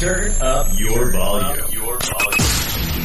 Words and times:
Turn 0.00 0.32
up 0.40 0.66
your 0.78 1.12
volume. 1.12 1.66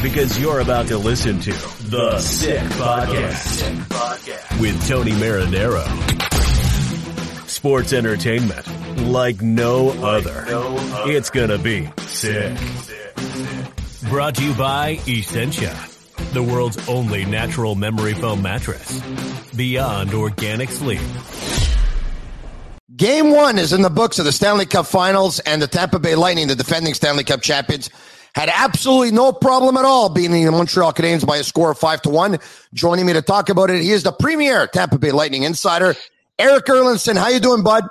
Because 0.02 0.38
you're 0.40 0.60
about 0.60 0.86
to 0.88 0.96
listen 0.96 1.38
to 1.40 1.50
The 1.90 2.18
Sick 2.20 2.58
Podcast 2.70 4.58
with 4.58 4.88
Tony 4.88 5.10
Marinaro. 5.10 5.84
Sports 7.46 7.92
entertainment 7.92 8.66
like 9.08 9.42
no 9.42 9.90
other. 9.90 10.44
It's 11.10 11.28
gonna 11.28 11.58
be 11.58 11.90
sick. 12.06 12.56
Brought 14.08 14.36
to 14.36 14.44
you 14.44 14.54
by 14.54 14.98
Essentia, 15.06 15.76
the 16.32 16.42
world's 16.42 16.88
only 16.88 17.26
natural 17.26 17.74
memory 17.74 18.14
foam 18.14 18.40
mattress. 18.40 19.02
Beyond 19.54 20.14
organic 20.14 20.70
sleep. 20.70 21.02
Game 22.96 23.30
one 23.30 23.58
is 23.58 23.72
in 23.72 23.82
the 23.82 23.90
books 23.90 24.18
of 24.18 24.24
the 24.24 24.32
Stanley 24.32 24.64
Cup 24.64 24.86
Finals, 24.86 25.38
and 25.40 25.60
the 25.60 25.66
Tampa 25.66 25.98
Bay 25.98 26.14
Lightning, 26.14 26.48
the 26.48 26.54
defending 26.54 26.94
Stanley 26.94 27.24
Cup 27.24 27.42
champions, 27.42 27.90
had 28.34 28.48
absolutely 28.48 29.10
no 29.10 29.32
problem 29.32 29.76
at 29.76 29.84
all 29.84 30.08
beating 30.08 30.44
the 30.44 30.50
Montreal 30.50 30.92
Canadiens 30.92 31.26
by 31.26 31.36
a 31.38 31.44
score 31.44 31.70
of 31.70 31.78
five 31.78 32.00
to 32.02 32.10
one. 32.10 32.38
Joining 32.72 33.04
me 33.04 33.12
to 33.12 33.22
talk 33.22 33.48
about 33.50 33.70
it, 33.70 33.82
he 33.82 33.90
is 33.90 34.02
the 34.02 34.12
premier 34.12 34.66
Tampa 34.66 34.98
Bay 34.98 35.10
Lightning 35.12 35.42
insider, 35.42 35.94
Erik 36.38 36.64
Erlendsson. 36.66 37.16
How 37.16 37.28
you 37.28 37.40
doing, 37.40 37.62
bud? 37.62 37.84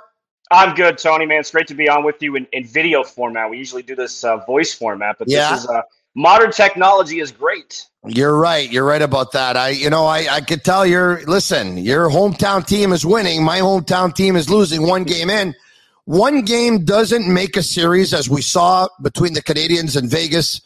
I'm 0.50 0.74
good, 0.74 0.98
Tony. 0.98 1.26
Man, 1.26 1.40
it's 1.40 1.50
great 1.50 1.66
to 1.68 1.74
be 1.74 1.88
on 1.88 2.04
with 2.04 2.20
you 2.22 2.34
in, 2.36 2.46
in 2.52 2.64
video 2.64 3.02
format. 3.04 3.50
We 3.50 3.58
usually 3.58 3.82
do 3.82 3.94
this 3.94 4.24
uh, 4.24 4.38
voice 4.38 4.72
format, 4.72 5.16
but 5.18 5.28
Yeah. 5.28 5.52
this 5.52 5.60
is 5.64 5.68
uh, 5.68 5.82
modern 6.16 6.50
technology 6.50 7.20
is 7.20 7.30
great. 7.30 7.86
You're 8.06 8.36
right. 8.36 8.70
You're 8.72 8.84
right 8.84 9.02
about 9.02 9.32
that. 9.32 9.56
I, 9.56 9.68
you 9.68 9.90
know, 9.90 10.06
I, 10.06 10.26
I 10.30 10.40
could 10.40 10.64
tell 10.64 10.84
you're, 10.86 11.22
listen, 11.26 11.76
your 11.76 12.08
hometown 12.08 12.66
team 12.66 12.92
is 12.92 13.04
winning. 13.04 13.44
My 13.44 13.60
hometown 13.60 14.14
team 14.14 14.34
is 14.34 14.50
losing 14.50 14.82
one 14.82 15.04
game 15.04 15.30
in. 15.30 15.54
One 16.06 16.42
game 16.42 16.84
doesn't 16.84 17.32
make 17.32 17.56
a 17.56 17.62
series, 17.62 18.14
as 18.14 18.30
we 18.30 18.40
saw 18.40 18.88
between 19.02 19.34
the 19.34 19.42
Canadiens 19.42 19.96
and 19.96 20.10
Vegas. 20.10 20.60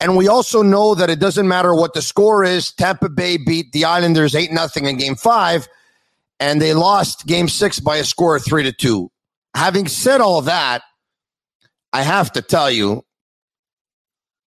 And 0.00 0.16
we 0.16 0.28
also 0.28 0.62
know 0.62 0.94
that 0.94 1.10
it 1.10 1.18
doesn't 1.18 1.48
matter 1.48 1.74
what 1.74 1.92
the 1.92 2.02
score 2.02 2.44
is. 2.44 2.72
Tampa 2.72 3.08
Bay 3.08 3.36
beat 3.36 3.72
the 3.72 3.84
Islanders 3.84 4.34
8 4.34 4.52
nothing 4.52 4.86
in 4.86 4.96
game 4.96 5.16
five, 5.16 5.68
and 6.38 6.62
they 6.62 6.72
lost 6.74 7.26
game 7.26 7.48
six 7.48 7.80
by 7.80 7.96
a 7.96 8.04
score 8.04 8.36
of 8.36 8.44
three 8.44 8.62
to 8.62 8.72
two. 8.72 9.10
Having 9.54 9.88
said 9.88 10.20
all 10.20 10.42
that, 10.42 10.82
I 11.92 12.02
have 12.02 12.30
to 12.32 12.42
tell 12.42 12.70
you, 12.70 13.05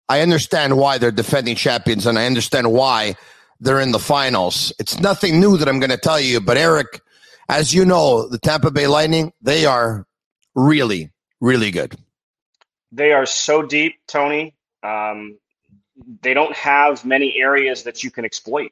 I 0.10 0.22
understand 0.22 0.78
why 0.78 0.98
they're 0.98 1.12
defending 1.12 1.56
champions 1.56 2.08
and 2.08 2.20
I 2.20 2.26
understand 2.26 2.72
why 2.72 3.16
they're 3.62 3.80
in 3.80 3.92
the 3.94 4.00
finals. 4.00 4.74
It's 4.80 5.00
nothing 5.00 5.40
new 5.40 5.58
that 5.58 5.70
I'm 5.70 5.80
going 5.80 5.92
to 5.92 5.98
tell 5.98 6.20
you, 6.20 6.42
but 6.42 6.58
Erik, 6.58 7.02
as 7.50 7.74
you 7.74 7.86
know, 7.86 8.28
the 8.28 8.40
Tampa 8.40 8.72
Bay 8.72 8.88
Lightning, 8.88 9.34
they 9.42 9.66
are 9.66 10.08
really, 10.56 11.12
really 11.42 11.72
good. 11.72 11.96
They 12.92 13.14
are 13.14 13.28
so 13.28 13.62
deep, 13.62 13.98
Tony. 14.08 14.56
Um, 14.84 15.38
they 16.22 16.34
don't 16.34 16.56
have 16.56 17.06
many 17.06 17.38
areas 17.38 17.84
that 17.84 18.04
you 18.04 18.12
can 18.12 18.26
exploit, 18.26 18.72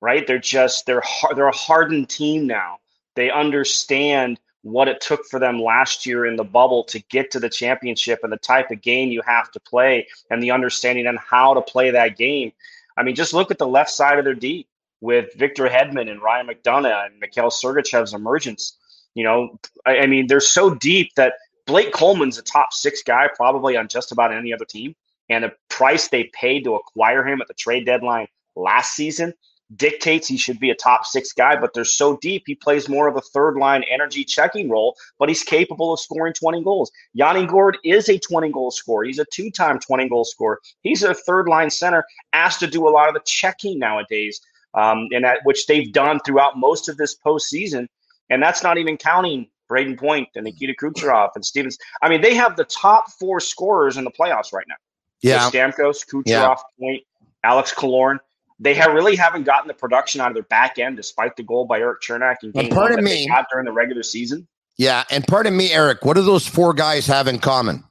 right? 0.00 0.26
They're 0.26 0.38
just 0.38 0.86
they're 0.86 1.02
har- 1.02 1.34
they're 1.34 1.48
a 1.48 1.56
hardened 1.56 2.08
team 2.08 2.46
now. 2.46 2.78
They 3.14 3.30
understand 3.30 4.40
what 4.62 4.88
it 4.88 5.00
took 5.00 5.26
for 5.26 5.38
them 5.38 5.60
last 5.60 6.06
year 6.06 6.24
in 6.24 6.36
the 6.36 6.44
bubble 6.44 6.84
to 6.84 7.00
get 7.10 7.30
to 7.32 7.40
the 7.40 7.48
championship 7.48 8.20
and 8.22 8.32
the 8.32 8.38
type 8.38 8.70
of 8.70 8.80
game 8.80 9.10
you 9.10 9.20
have 9.26 9.50
to 9.50 9.60
play 9.60 10.06
and 10.30 10.42
the 10.42 10.50
understanding 10.50 11.06
on 11.06 11.16
how 11.16 11.52
to 11.52 11.60
play 11.60 11.90
that 11.90 12.16
game. 12.16 12.52
I 12.96 13.02
mean, 13.02 13.14
just 13.14 13.34
look 13.34 13.50
at 13.50 13.58
the 13.58 13.66
left 13.66 13.90
side 13.90 14.18
of 14.18 14.24
their 14.24 14.34
D 14.34 14.66
with 15.00 15.34
Victor 15.34 15.68
Hedman 15.68 16.08
and 16.08 16.22
Ryan 16.22 16.46
McDonagh 16.46 17.06
and 17.06 17.18
Mikhail 17.18 17.50
Sergachev's 17.50 18.14
emergence. 18.14 18.76
You 19.14 19.24
know, 19.24 19.58
I, 19.84 19.98
I 19.98 20.06
mean, 20.06 20.28
they're 20.28 20.40
so 20.40 20.74
deep 20.74 21.14
that 21.16 21.34
Blake 21.66 21.92
Coleman's 21.92 22.38
a 22.38 22.42
top 22.42 22.72
six 22.72 23.02
guy 23.02 23.28
probably 23.34 23.76
on 23.76 23.88
just 23.88 24.12
about 24.12 24.32
any 24.32 24.52
other 24.52 24.64
team. 24.64 24.94
And 25.28 25.44
the 25.44 25.52
price 25.68 26.08
they 26.08 26.30
paid 26.32 26.64
to 26.64 26.76
acquire 26.76 27.26
him 27.26 27.40
at 27.40 27.48
the 27.48 27.54
trade 27.54 27.86
deadline 27.86 28.28
last 28.54 28.94
season 28.94 29.34
dictates 29.76 30.28
he 30.28 30.36
should 30.36 30.58
be 30.58 30.70
a 30.70 30.74
top 30.74 31.06
six 31.06 31.32
guy, 31.32 31.56
but 31.56 31.72
they're 31.74 31.84
so 31.84 32.16
deep, 32.18 32.44
he 32.46 32.54
plays 32.54 32.88
more 32.88 33.08
of 33.08 33.16
a 33.16 33.20
third 33.20 33.56
line 33.56 33.84
energy 33.90 34.24
checking 34.24 34.68
role, 34.68 34.96
but 35.18 35.28
he's 35.28 35.42
capable 35.42 35.92
of 35.92 36.00
scoring 36.00 36.32
20 36.32 36.62
goals. 36.62 36.90
Yanni 37.14 37.46
Gourde 37.46 37.78
is 37.84 38.08
a 38.08 38.18
20 38.18 38.50
goal 38.50 38.70
scorer. 38.70 39.04
He's 39.04 39.18
a 39.18 39.26
two 39.32 39.50
time 39.50 39.78
20 39.78 40.08
goal 40.08 40.24
scorer. 40.24 40.60
He's 40.82 41.02
a 41.02 41.14
third 41.14 41.48
line 41.48 41.70
center, 41.70 42.04
asked 42.32 42.60
to 42.60 42.66
do 42.66 42.88
a 42.88 42.90
lot 42.90 43.08
of 43.08 43.14
the 43.14 43.22
checking 43.24 43.78
nowadays, 43.78 44.40
um, 44.74 45.08
and 45.12 45.24
that 45.24 45.40
which 45.44 45.66
they've 45.66 45.92
done 45.92 46.20
throughout 46.24 46.58
most 46.58 46.88
of 46.88 46.96
this 46.96 47.16
postseason. 47.24 47.86
And 48.30 48.42
that's 48.42 48.62
not 48.62 48.78
even 48.78 48.96
counting 48.96 49.48
Brayden 49.70 49.98
Point 49.98 50.28
and 50.34 50.44
Nikita 50.44 50.74
Kucherov 50.80 51.30
and 51.34 51.44
Stevens. 51.44 51.78
I 52.02 52.08
mean, 52.08 52.20
they 52.20 52.34
have 52.34 52.56
the 52.56 52.64
top 52.64 53.10
four 53.12 53.40
scorers 53.40 53.96
in 53.96 54.04
the 54.04 54.10
playoffs 54.10 54.52
right 54.52 54.66
now. 54.68 54.76
Yeah. 55.22 55.48
So 55.48 55.56
Stamkos, 55.56 56.06
Kucherov, 56.06 56.24
Yeah. 56.26 56.54
Point, 56.78 57.02
Alex 57.44 57.72
Killorn. 57.72 58.18
They 58.62 58.74
have 58.74 58.92
really 58.94 59.16
haven't 59.16 59.42
gotten 59.42 59.66
the 59.68 59.74
production 59.74 60.20
out 60.20 60.28
of 60.28 60.34
their 60.34 60.44
back 60.44 60.78
end, 60.78 60.96
despite 60.96 61.36
the 61.36 61.42
goal 61.42 61.64
by 61.66 61.80
Erik 61.80 62.00
Cernak 62.00 62.36
And 62.42 62.52
game 62.54 62.74
one 62.74 62.92
that 62.92 63.02
me- 63.02 63.10
they 63.10 63.26
had 63.26 63.44
during 63.50 63.64
the 63.66 63.72
regular 63.72 64.02
season. 64.04 64.46
Yeah. 64.78 65.02
And 65.10 65.26
pardon 65.26 65.56
me, 65.56 65.72
Erik, 65.72 66.04
what 66.04 66.14
do 66.14 66.22
those 66.22 66.46
four 66.46 66.72
guys 66.72 67.06
have 67.08 67.26
in 67.28 67.38
common? 67.40 67.84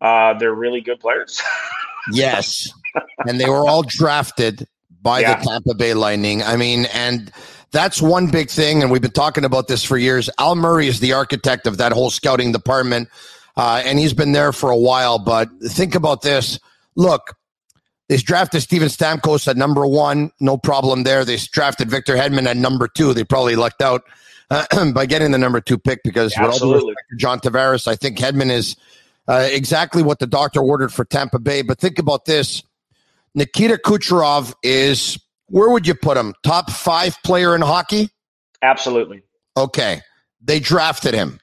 Uh, 0.00 0.34
they're 0.38 0.54
really 0.54 0.80
good 0.80 1.00
players. 1.00 1.40
Yes. 2.12 2.66
and 3.28 3.38
they 3.38 3.48
were 3.48 3.68
all 3.68 3.82
drafted 3.82 4.66
by 5.02 5.20
Yeah. 5.20 5.38
the 5.38 5.44
Tampa 5.46 5.74
Bay 5.74 5.92
Lightning. 5.92 6.42
I 6.42 6.56
mean, 6.56 6.86
and 6.94 7.30
that's 7.72 8.00
one 8.00 8.28
big 8.28 8.48
thing. 8.48 8.82
And 8.82 8.90
we've 8.90 9.02
been 9.02 9.10
talking 9.10 9.44
about 9.44 9.68
this 9.68 9.84
for 9.84 9.98
years. 9.98 10.30
Al 10.38 10.56
Murray 10.56 10.88
is 10.88 10.98
the 11.00 11.12
architect 11.12 11.66
of 11.66 11.76
that 11.76 11.92
whole 11.92 12.08
scouting 12.10 12.52
department. 12.52 13.10
Uh, 13.54 13.82
and 13.84 13.98
he's 13.98 14.14
been 14.14 14.32
there 14.32 14.50
for 14.52 14.70
a 14.70 14.76
while. 14.76 15.18
But 15.18 15.50
think 15.62 15.94
about 15.94 16.22
this. 16.22 16.58
Look, 16.96 17.36
they 18.10 18.16
drafted 18.16 18.60
Steven 18.60 18.88
Stamkos 18.88 19.46
at 19.46 19.56
number 19.56 19.86
one. 19.86 20.32
No 20.40 20.58
problem 20.58 21.04
there. 21.04 21.24
They 21.24 21.36
drafted 21.36 21.88
Victor 21.88 22.16
Hedman 22.16 22.46
at 22.46 22.56
number 22.56 22.88
two. 22.88 23.14
They 23.14 23.22
probably 23.22 23.54
lucked 23.54 23.80
out 23.80 24.02
uh, 24.50 24.90
by 24.92 25.06
getting 25.06 25.30
the 25.30 25.38
number 25.38 25.60
two 25.60 25.78
pick 25.78 26.02
because 26.02 26.32
with 26.32 26.40
all 26.40 26.46
due 26.48 26.54
Absolutely. 26.54 26.90
respect 26.90 27.06
to 27.10 27.16
John 27.16 27.38
Tavares, 27.38 27.86
I 27.86 27.94
think 27.94 28.18
Hedman 28.18 28.50
is 28.50 28.74
uh, 29.28 29.46
exactly 29.52 30.02
what 30.02 30.18
the 30.18 30.26
doctor 30.26 30.60
ordered 30.60 30.92
for 30.92 31.04
Tampa 31.04 31.38
Bay. 31.38 31.62
But 31.62 31.78
think 31.78 32.00
about 32.00 32.24
this. 32.24 32.64
Nikita 33.36 33.76
Kucherov 33.76 34.54
is, 34.64 35.16
where 35.46 35.70
would 35.70 35.86
you 35.86 35.94
put 35.94 36.16
him? 36.16 36.34
Top 36.42 36.68
five 36.68 37.16
player 37.22 37.54
in 37.54 37.62
hockey? 37.62 38.10
Absolutely. 38.60 39.22
Okay. 39.56 40.02
They 40.42 40.58
drafted 40.58 41.14
him. 41.14 41.38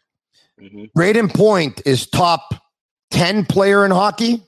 hmm 0.59 0.84
Brayden 0.97 1.34
Point 1.34 1.81
is 1.85 2.07
top 2.07 2.55
10 3.11 3.45
player 3.45 3.85
in 3.85 3.91
hockey. 3.91 4.44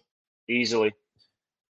Easily. 0.50 0.94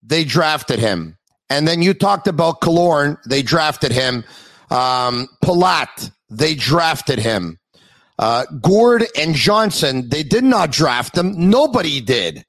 They 0.03 0.23
drafted 0.23 0.79
him. 0.79 1.17
And 1.49 1.67
then 1.67 1.81
you 1.81 1.93
talked 1.93 2.27
about 2.27 2.61
Killorn. 2.61 3.17
They 3.27 3.41
drafted 3.41 3.91
him. 3.91 4.23
Um, 4.69 5.27
Palat, 5.43 6.11
they 6.29 6.55
drafted 6.55 7.19
him. 7.19 7.57
Uh, 8.19 8.45
Gourde 8.61 9.07
and 9.17 9.33
Johnson, 9.33 10.09
they 10.09 10.23
did 10.23 10.43
not 10.43 10.71
draft 10.71 11.15
them. 11.15 11.49
Nobody 11.49 12.01
did. 12.01 12.45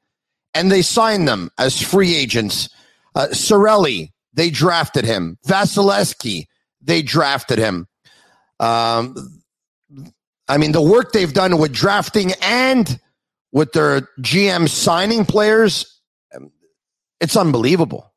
And 0.52 0.70
they 0.70 0.82
signed 0.82 1.28
them 1.28 1.50
as 1.58 1.80
free 1.80 2.14
agents. 2.14 2.68
Uh, 3.14 3.28
Cirelli, 3.32 4.10
they 4.34 4.50
drafted 4.50 5.04
him. 5.04 5.38
Vasilevskiy, 5.46 6.46
they 6.82 7.02
drafted 7.02 7.58
him. 7.58 7.86
Um, 8.58 9.14
I 10.48 10.58
mean, 10.58 10.72
the 10.72 10.82
work 10.82 11.12
they've 11.12 11.32
done 11.32 11.58
with 11.58 11.72
drafting 11.72 12.32
and 12.42 13.00
with 13.52 13.72
their 13.72 14.02
GM 14.20 14.68
signing 14.68 15.24
players, 15.24 15.99
it's 17.20 17.36
unbelievable. 17.36 18.12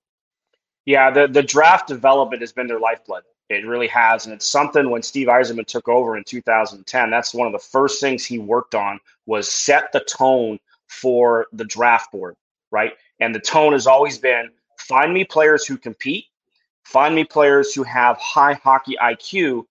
Yeah, 0.86 1.12
the, 1.12 1.28
the 1.28 1.44
draft 1.44 1.88
development 1.88 2.42
has 2.42 2.52
been 2.52 2.68
their 2.68 2.80
lifeblood. 2.80 3.24
It 3.50 3.66
really 3.66 3.88
has. 3.88 4.26
And 4.26 4.34
it's 4.34 4.46
something 4.46 4.90
when 4.90 5.02
Steve 5.02 5.28
Yzerman 5.28 5.66
took 5.66 5.88
over 5.88 6.18
in 6.18 6.24
2010, 6.24 7.10
that's 7.10 7.34
one 7.34 7.48
of 7.48 7.54
the 7.54 7.60
first 7.60 8.02
things 8.02 8.26
he 8.26 8.40
worked 8.40 8.76
on 8.76 9.00
was 9.26 9.50
set 9.50 9.92
the 9.92 10.00
tone 10.02 10.60
for 10.88 11.48
the 11.54 11.66
draft 11.66 12.12
board, 12.12 12.36
right? 12.72 12.94
And 13.20 13.34
the 13.34 13.40
tone 13.40 13.74
has 13.74 13.88
always 13.88 14.18
been 14.18 14.50
find 14.78 15.14
me 15.14 15.24
players 15.24 15.66
who 15.66 15.78
compete, 15.78 16.26
find 16.84 17.16
me 17.16 17.24
players 17.24 17.74
who 17.74 17.84
have 17.84 18.18
high 18.18 18.54
hockey 18.54 18.96
IQ. 19.02 19.66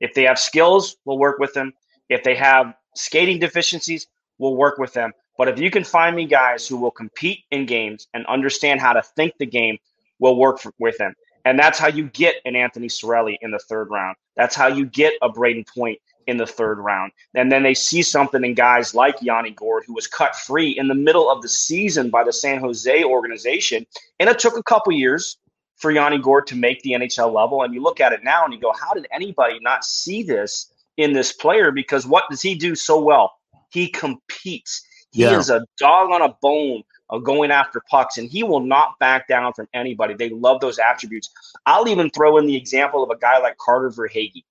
If 0.00 0.14
they 0.14 0.24
have 0.24 0.38
skills, 0.38 0.96
we'll 1.04 1.18
work 1.18 1.38
with 1.38 1.54
them. 1.54 1.72
If 2.08 2.22
they 2.24 2.34
have 2.34 2.74
skating 2.94 3.38
deficiencies, 3.38 4.06
we'll 4.38 4.56
work 4.56 4.78
with 4.78 4.92
them. 4.92 5.12
But 5.40 5.48
if 5.48 5.58
you 5.58 5.70
can 5.70 5.84
find 5.84 6.14
me 6.14 6.26
guys 6.26 6.68
who 6.68 6.76
will 6.76 6.90
compete 6.90 7.44
in 7.50 7.64
games 7.64 8.08
and 8.12 8.26
understand 8.26 8.78
how 8.78 8.92
to 8.92 9.00
think 9.00 9.32
the 9.38 9.46
game, 9.46 9.78
we'll 10.18 10.36
work 10.36 10.58
for, 10.58 10.70
with 10.78 10.98
them. 10.98 11.14
And 11.46 11.58
that's 11.58 11.78
how 11.78 11.88
you 11.88 12.10
get 12.10 12.34
an 12.44 12.54
Anthony 12.54 12.88
Cirelli 12.88 13.38
in 13.40 13.50
the 13.50 13.58
third 13.58 13.88
round. 13.88 14.16
That's 14.36 14.54
how 14.54 14.66
you 14.66 14.84
get 14.84 15.14
a 15.22 15.30
Brayden 15.30 15.66
Point 15.66 15.98
in 16.26 16.36
the 16.36 16.46
third 16.46 16.78
round. 16.78 17.12
And 17.34 17.50
then 17.50 17.62
they 17.62 17.72
see 17.72 18.02
something 18.02 18.44
in 18.44 18.52
guys 18.52 18.94
like 18.94 19.14
Yanni 19.22 19.52
Gourde, 19.52 19.84
who 19.86 19.94
was 19.94 20.06
cut 20.06 20.36
free 20.36 20.76
in 20.78 20.88
the 20.88 20.94
middle 20.94 21.30
of 21.30 21.40
the 21.40 21.48
season 21.48 22.10
by 22.10 22.22
the 22.22 22.34
San 22.34 22.60
Jose 22.60 23.02
organization. 23.02 23.86
And 24.18 24.28
it 24.28 24.38
took 24.38 24.58
a 24.58 24.62
couple 24.62 24.92
years 24.92 25.38
for 25.76 25.90
Yanni 25.90 26.18
Gourde 26.18 26.48
to 26.48 26.54
make 26.54 26.82
the 26.82 26.90
NHL 26.90 27.32
level. 27.32 27.62
And 27.62 27.72
you 27.72 27.82
look 27.82 27.98
at 27.98 28.12
it 28.12 28.22
now 28.22 28.44
and 28.44 28.52
you 28.52 28.60
go, 28.60 28.74
how 28.78 28.92
did 28.92 29.06
anybody 29.10 29.58
not 29.62 29.86
see 29.86 30.22
this 30.22 30.70
in 30.98 31.14
this 31.14 31.32
player? 31.32 31.70
Because 31.70 32.06
what 32.06 32.24
does 32.28 32.42
he 32.42 32.54
do 32.54 32.74
so 32.74 33.00
well? 33.00 33.32
He 33.70 33.88
competes. 33.88 34.84
He 35.12 35.22
yeah. 35.22 35.38
is 35.38 35.50
a 35.50 35.66
dog 35.78 36.10
on 36.10 36.22
a 36.22 36.34
bone 36.40 36.82
of 37.08 37.24
going 37.24 37.50
after 37.50 37.82
pucks, 37.90 38.18
and 38.18 38.30
he 38.30 38.42
will 38.42 38.60
not 38.60 38.98
back 39.00 39.26
down 39.26 39.52
from 39.52 39.68
anybody. 39.74 40.14
They 40.14 40.30
love 40.30 40.60
those 40.60 40.78
attributes. 40.78 41.30
I'll 41.66 41.88
even 41.88 42.10
throw 42.10 42.38
in 42.38 42.46
the 42.46 42.56
example 42.56 43.02
of 43.02 43.10
a 43.10 43.18
guy 43.18 43.38
like 43.38 43.58
Carter 43.58 43.90
Verhaeghe. 43.90 44.44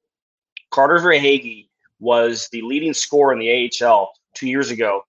Carter 0.69 0.97
Verhaeghe 0.97 1.67
was 2.00 2.50
the 2.51 2.61
leading 2.61 2.94
scorer 2.94 3.33
in 3.33 3.39
the 3.39 3.71
AHL 3.81 4.11
two 4.35 4.47
years 4.47 4.69
ago. 4.69 5.03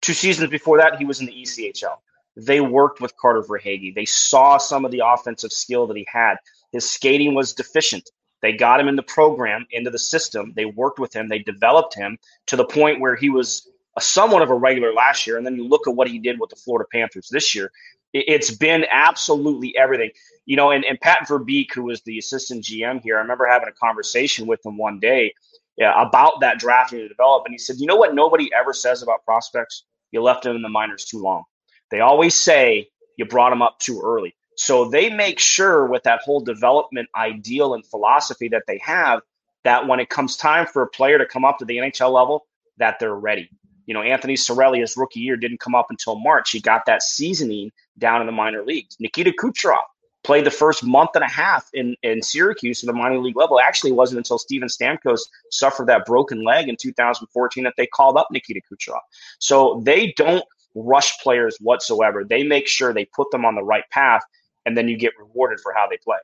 Two 0.00 0.14
seasons 0.14 0.50
before 0.50 0.78
that, 0.78 0.98
he 0.98 1.04
was 1.04 1.20
in 1.20 1.26
the 1.26 1.32
ECHL. 1.32 1.96
They 2.36 2.60
worked 2.60 3.00
with 3.00 3.16
Carter 3.16 3.42
Verhaeghe. 3.42 3.94
They 3.94 4.04
saw 4.04 4.56
some 4.58 4.84
of 4.84 4.90
the 4.90 5.02
offensive 5.04 5.52
skill 5.52 5.86
that 5.88 5.96
he 5.96 6.06
had. 6.10 6.36
His 6.72 6.90
skating 6.90 7.34
was 7.34 7.52
deficient. 7.52 8.08
They 8.40 8.52
got 8.52 8.80
him 8.80 8.88
in 8.88 8.96
the 8.96 9.02
program, 9.02 9.66
into 9.70 9.90
the 9.90 9.98
system. 9.98 10.52
They 10.56 10.64
worked 10.64 10.98
with 10.98 11.14
him. 11.14 11.28
They 11.28 11.38
developed 11.38 11.94
him 11.94 12.18
to 12.46 12.56
the 12.56 12.64
point 12.64 13.00
where 13.00 13.14
he 13.14 13.30
was 13.30 13.68
a 13.96 14.00
somewhat 14.00 14.42
of 14.42 14.50
a 14.50 14.54
regular 14.54 14.92
last 14.92 15.26
year. 15.26 15.36
And 15.36 15.46
then 15.46 15.56
you 15.56 15.66
look 15.66 15.86
at 15.86 15.94
what 15.94 16.08
he 16.08 16.18
did 16.18 16.40
with 16.40 16.50
the 16.50 16.56
Florida 16.56 16.86
Panthers 16.92 17.28
this 17.30 17.54
year. 17.54 17.70
It's 18.12 18.50
been 18.50 18.84
absolutely 18.90 19.74
everything. 19.76 20.10
You 20.44 20.56
know, 20.56 20.70
and, 20.70 20.84
and 20.84 21.00
Pat 21.00 21.26
Verbeek, 21.28 21.72
who 21.72 21.84
was 21.84 22.02
the 22.02 22.18
assistant 22.18 22.64
GM 22.64 23.00
here, 23.02 23.16
I 23.16 23.22
remember 23.22 23.46
having 23.46 23.68
a 23.68 23.72
conversation 23.72 24.46
with 24.46 24.64
him 24.64 24.76
one 24.76 25.00
day 25.00 25.32
yeah, 25.76 26.00
about 26.00 26.40
that 26.40 26.58
drafting 26.58 26.98
to 27.00 27.08
develop. 27.08 27.44
And 27.46 27.54
he 27.54 27.58
said, 27.58 27.76
you 27.78 27.86
know 27.86 27.96
what 27.96 28.14
nobody 28.14 28.50
ever 28.54 28.72
says 28.72 29.02
about 29.02 29.24
prospects? 29.24 29.84
You 30.10 30.22
left 30.22 30.42
them 30.42 30.56
in 30.56 30.62
the 30.62 30.68
minors 30.68 31.04
too 31.04 31.22
long. 31.22 31.44
They 31.90 32.00
always 32.00 32.34
say 32.34 32.88
you 33.16 33.24
brought 33.24 33.50
them 33.50 33.62
up 33.62 33.78
too 33.78 34.00
early. 34.02 34.34
So 34.56 34.84
they 34.84 35.08
make 35.08 35.38
sure 35.38 35.86
with 35.86 36.02
that 36.02 36.20
whole 36.22 36.40
development 36.40 37.08
ideal 37.16 37.74
and 37.74 37.86
philosophy 37.86 38.48
that 38.48 38.64
they 38.66 38.78
have 38.78 39.20
that 39.64 39.86
when 39.86 40.00
it 40.00 40.08
comes 40.08 40.36
time 40.36 40.66
for 40.66 40.82
a 40.82 40.88
player 40.88 41.18
to 41.18 41.26
come 41.26 41.44
up 41.44 41.58
to 41.58 41.64
the 41.64 41.78
NHL 41.78 42.12
level, 42.12 42.46
that 42.78 42.98
they're 42.98 43.14
ready. 43.14 43.48
You 43.92 43.98
know, 43.98 44.04
Anthony 44.04 44.36
Cirelli, 44.36 44.80
his 44.80 44.96
rookie 44.96 45.20
year, 45.20 45.36
didn't 45.36 45.60
come 45.60 45.74
up 45.74 45.88
until 45.90 46.18
March. 46.18 46.50
He 46.50 46.60
got 46.60 46.86
that 46.86 47.02
seasoning 47.02 47.70
down 47.98 48.22
in 48.22 48.26
the 48.26 48.32
minor 48.32 48.64
leagues. 48.64 48.96
Nikita 48.98 49.34
Kucherov 49.38 49.82
played 50.24 50.46
the 50.46 50.50
first 50.50 50.82
month 50.82 51.10
and 51.14 51.22
a 51.22 51.28
half 51.28 51.68
in, 51.74 51.94
in 52.02 52.22
Syracuse 52.22 52.82
at 52.82 52.86
the 52.86 52.94
minor 52.94 53.18
league 53.18 53.36
level. 53.36 53.60
Actually, 53.60 53.90
it 53.90 53.96
wasn't 53.96 54.16
until 54.16 54.38
Steven 54.38 54.68
Stamkos 54.68 55.20
suffered 55.50 55.88
that 55.88 56.06
broken 56.06 56.42
leg 56.42 56.70
in 56.70 56.76
2014 56.80 57.64
that 57.64 57.74
they 57.76 57.86
called 57.86 58.16
up 58.16 58.28
Nikita 58.30 58.60
Kucherov. 58.72 59.00
So 59.40 59.82
they 59.84 60.14
don't 60.16 60.46
rush 60.74 61.18
players 61.18 61.58
whatsoever. 61.60 62.24
They 62.24 62.44
make 62.44 62.68
sure 62.68 62.94
they 62.94 63.04
put 63.04 63.30
them 63.30 63.44
on 63.44 63.56
the 63.56 63.62
right 63.62 63.84
path, 63.90 64.22
and 64.64 64.74
then 64.74 64.88
you 64.88 64.96
get 64.96 65.12
rewarded 65.18 65.60
for 65.60 65.74
how 65.76 65.86
they 65.86 65.98
play. 65.98 66.16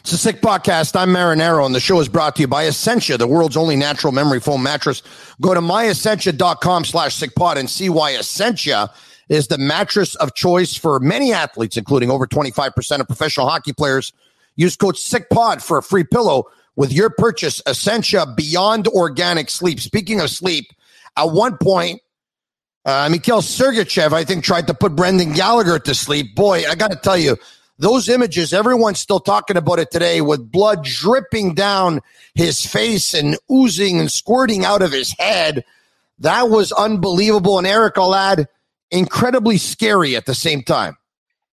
It's 0.00 0.12
a 0.12 0.18
sick 0.18 0.40
podcast. 0.40 0.94
I'm 0.94 1.10
Marinaro, 1.10 1.66
and 1.66 1.74
the 1.74 1.80
show 1.80 2.00
is 2.00 2.08
brought 2.08 2.36
to 2.36 2.42
you 2.42 2.48
by 2.48 2.66
Essentia, 2.66 3.16
the 3.16 3.26
world's 3.26 3.56
only 3.56 3.76
natural 3.76 4.12
memory 4.12 4.40
foam 4.40 4.62
mattress. 4.62 5.02
Go 5.40 5.54
to 5.54 5.60
myessentia.com 5.60 6.84
slash 6.84 7.18
sickpod 7.18 7.56
and 7.56 7.68
see 7.68 7.88
why 7.88 8.14
Essentia 8.14 8.90
is 9.28 9.48
the 9.48 9.58
mattress 9.58 10.14
of 10.16 10.34
choice 10.34 10.76
for 10.76 11.00
many 11.00 11.32
athletes, 11.32 11.76
including 11.76 12.10
over 12.10 12.26
25% 12.26 13.00
of 13.00 13.06
professional 13.06 13.48
hockey 13.48 13.72
players. 13.72 14.12
Use 14.54 14.76
code 14.76 14.94
SICKPOD 14.94 15.62
for 15.62 15.78
a 15.78 15.82
free 15.82 16.04
pillow 16.04 16.44
with 16.76 16.92
your 16.92 17.10
purchase. 17.10 17.60
Essentia 17.66 18.26
Beyond 18.36 18.86
Organic 18.88 19.50
Sleep. 19.50 19.80
Speaking 19.80 20.20
of 20.20 20.30
sleep, 20.30 20.72
at 21.16 21.30
one 21.30 21.58
point, 21.58 22.00
uh, 22.84 23.08
Mikhail 23.10 23.40
Sergachev, 23.40 24.12
I 24.12 24.24
think, 24.24 24.44
tried 24.44 24.68
to 24.68 24.74
put 24.74 24.94
Brendan 24.94 25.32
Gallagher 25.32 25.78
to 25.80 25.94
sleep. 25.94 26.36
Boy, 26.36 26.62
I 26.68 26.76
got 26.76 26.92
to 26.92 26.96
tell 26.96 27.18
you, 27.18 27.36
those 27.78 28.08
images, 28.08 28.52
everyone's 28.52 28.98
still 28.98 29.20
talking 29.20 29.56
about 29.56 29.78
it 29.78 29.90
today 29.90 30.20
with 30.20 30.50
blood 30.50 30.82
dripping 30.82 31.54
down 31.54 32.00
his 32.34 32.64
face 32.64 33.14
and 33.14 33.36
oozing 33.50 34.00
and 34.00 34.10
squirting 34.10 34.64
out 34.64 34.82
of 34.82 34.92
his 34.92 35.14
head. 35.18 35.64
That 36.20 36.48
was 36.48 36.72
unbelievable. 36.72 37.58
And 37.58 37.66
Erik, 37.66 37.98
I'll 37.98 38.14
add, 38.14 38.48
incredibly 38.90 39.58
scary 39.58 40.16
at 40.16 40.26
the 40.26 40.34
same 40.34 40.62
time. 40.62 40.96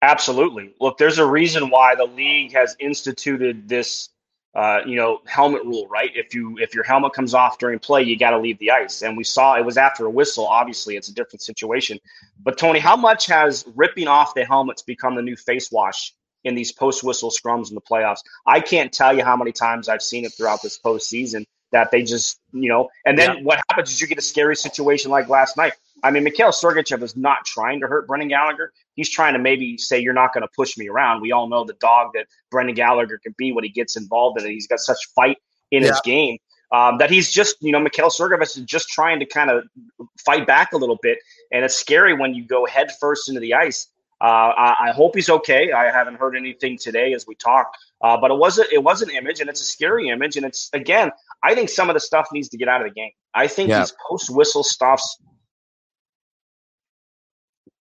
Absolutely. 0.03 0.75
Look, 0.81 0.99
there's 0.99 1.19
a 1.19 1.27
reason 1.27 1.71
why 1.71 1.95
the 1.95 2.05
league 2.05 2.53
has 2.53 2.77
instituted 2.79 3.69
this 3.69 4.09
uh, 4.54 4.81
you 4.87 4.96
know, 4.96 5.20
helmet 5.26 5.64
rule, 5.64 5.87
right? 5.88 6.10
If 6.14 6.34
you 6.34 6.58
if 6.58 6.75
your 6.75 6.84
helmet 6.84 7.14
comes 7.14 7.32
off 7.32 7.58
during 7.58 7.78
play, 7.78 8.02
you 8.02 8.19
got 8.19 8.31
to 8.31 8.38
leave 8.38 8.58
the 8.58 8.70
ice. 8.70 9.02
And 9.02 9.16
we 9.16 9.25
saw 9.25 9.56
it 9.56 9.64
was 9.64 9.78
after 9.78 10.04
a 10.04 10.10
whistle. 10.10 10.46
Obviously, 10.46 10.96
it's 10.96 11.08
a 11.08 11.14
different 11.14 11.43
situation. 11.43 11.99
But 12.43 12.58
Tony, 12.58 12.78
how 12.78 12.96
much 12.96 13.26
has 13.26 13.64
ripping 13.75 14.08
off 14.08 14.34
the 14.34 14.44
helmets 14.44 14.82
become 14.82 15.14
the 15.14 15.22
new 15.22 15.37
face 15.37 15.72
wash 15.72 16.14
in 16.44 16.54
these 16.54 16.70
post 16.70 17.02
whistle 17.02 17.31
scrums 17.31 17.70
in 17.70 17.75
the 17.75 17.81
playoffs? 17.81 18.20
I 18.46 18.60
can't 18.60 18.93
tell 18.93 19.16
you 19.16 19.25
how 19.25 19.37
many 19.37 19.52
times 19.52 19.88
I've 19.88 20.02
seen 20.02 20.26
it 20.26 20.34
throughout 20.34 20.60
this 20.60 20.78
postseason 20.78 21.46
that 21.70 21.90
they 21.90 22.02
just, 22.02 22.38
you 22.52 22.69
know, 22.69 22.90
and 23.06 23.19
then 23.19 23.38
yeah. 23.38 23.43
what 23.43 23.60
happens 23.70 23.90
is 23.90 24.00
you 24.02 24.06
get 24.06 24.19
a 24.19 24.22
scary 24.22 24.56
situation 24.56 25.10
like 25.10 25.31
last 25.31 25.56
night. 25.56 25.72
I 26.02 26.10
mean, 26.10 26.25
Mikhail 26.25 26.50
Sergachev 26.50 27.02
is 27.02 27.16
not 27.16 27.44
trying 27.44 27.81
to 27.81 27.87
hurt 27.87 28.06
Brendan 28.06 28.28
Gallagher. 28.28 28.72
He's 28.94 29.08
trying 29.08 29.34
to 29.34 29.38
maybe 29.38 29.78
say, 29.78 30.00
You're 30.00 30.14
not 30.14 30.34
going 30.34 30.43
to 30.43 30.50
push 30.56 30.76
me 30.76 30.88
around. 30.88 31.20
We 31.20 31.32
all 31.32 31.49
know 31.49 31.64
the 31.64 31.75
dog 31.75 32.12
that 32.14 32.26
Brendan 32.50 32.75
Gallagher 32.75 33.19
can 33.19 33.34
be 33.38 33.52
when 33.52 33.64
he 33.64 33.70
gets 33.70 33.96
involved 33.96 34.40
in 34.40 34.46
it. 34.46 34.50
He's 34.50 34.66
got 34.66 34.81
such 34.81 34.99
fight 35.14 35.38
in 35.70 35.82
yeah. 35.82 35.90
his 35.90 36.00
game 36.02 36.38
um, 36.72 36.99
that 36.99 37.10
he's 37.10 37.31
just, 37.31 37.56
you 37.60 37.70
know, 37.70 37.78
Mikhail 37.78 38.08
Sergachev 38.08 38.43
is 38.43 38.54
just 38.64 38.88
trying 38.88 39.20
to 39.20 39.26
kind 39.26 39.50
of 39.50 39.64
fight 40.25 40.46
back 40.46 40.72
a 40.72 40.76
little 40.76 40.99
bit. 41.02 41.19
And 41.52 41.64
it's 41.64 41.76
scary 41.76 42.14
when 42.14 42.34
you 42.34 42.44
go 42.44 42.66
head 42.66 42.90
first 42.99 43.28
into 43.28 43.40
the 43.40 43.54
ice. 43.54 43.88
Uh, 44.20 44.54
I, 44.56 44.76
I, 44.88 44.93
hope 44.93 45.16
he's 45.16 45.28
okay. 45.28 45.72
I 45.72 45.90
haven't 45.90 46.14
heard 46.14 46.37
anything 46.37 46.78
today 46.78 47.12
as 47.12 47.26
we 47.26 47.34
talk, 47.34 47.72
uh, 48.02 48.16
but 48.16 48.31
it 48.31 48.37
was 48.38 48.56
a, 48.60 48.72
it 48.72 48.81
was 48.81 49.02
an 49.02 49.10
image, 49.10 49.40
and 49.40 49.50
it's 49.50 49.60
a 49.60 49.64
scary 49.64 50.10
image. 50.10 50.37
And 50.37 50.46
it's 50.46 50.70
again, 50.72 51.10
I 51.43 51.56
think 51.56 51.69
some 51.69 51.90
of 51.90 51.94
the 51.94 52.00
stuff 52.00 52.28
needs 52.32 52.49
to 52.50 52.56
get 52.56 52.69
out 52.69 52.81
of 52.81 52.87
the 52.87 52.94
game. 52.94 53.10
I 53.34 53.49
think 53.49 53.70
yeah. 53.70 53.81
these 53.81 53.93
post 54.08 54.31
whistle 54.31 54.62
stuffs 54.62 55.19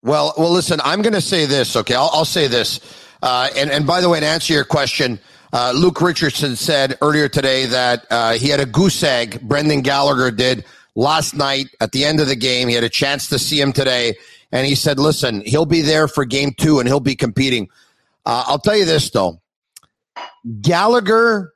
well, 0.03 0.33
well, 0.38 0.51
listen, 0.51 0.79
I'm 0.83 1.01
going 1.01 1.13
to 1.13 1.22
say 1.22 1.45
this. 1.45 1.75
Okay, 1.75 1.95
I'll, 1.95 2.10
I'll 2.13 2.25
say 2.25 2.48
this. 2.48 2.79
Uh, 3.22 3.50
and 3.55 3.72
and 3.72 3.88
by 3.88 4.01
the 4.01 4.10
way, 4.10 4.19
to 4.19 4.25
answer 4.25 4.53
your 4.53 4.65
question, 4.65 5.17
uh, 5.53 5.72
Luke 5.74 6.01
Richardson 6.01 6.57
said 6.57 6.98
earlier 7.01 7.29
today 7.29 7.65
that 7.67 8.05
uh, 8.10 8.33
he 8.33 8.50
had 8.50 8.60
a 8.60 8.65
goose 8.65 9.01
egg. 9.01 9.39
Brendan 9.41 9.81
Gallagher 9.81 10.29
did 10.29 10.65
last 10.95 11.36
night 11.36 11.67
at 11.79 11.93
the 11.93 12.03
end 12.03 12.19
of 12.19 12.27
the 12.27 12.36
game. 12.36 12.67
He 12.67 12.75
had 12.75 12.83
a 12.83 12.89
chance 12.89 13.27
to 13.29 13.39
see 13.39 13.62
him 13.62 13.72
today, 13.72 14.15
and 14.51 14.67
he 14.67 14.75
said, 14.75 15.00
"Listen, 15.00 15.41
he'll 15.45 15.65
be 15.65 15.81
there 15.81 16.10
for 16.10 16.25
game 16.25 16.51
two, 16.57 16.79
and 16.79 16.88
he'll 16.88 17.00
be 17.00 17.15
competing." 17.15 17.69
Uh, 18.25 18.43
I'll 18.45 18.60
tell 18.60 18.75
you 18.75 18.86
this 18.86 19.10
though, 19.10 19.41
Gallagher 20.60 21.53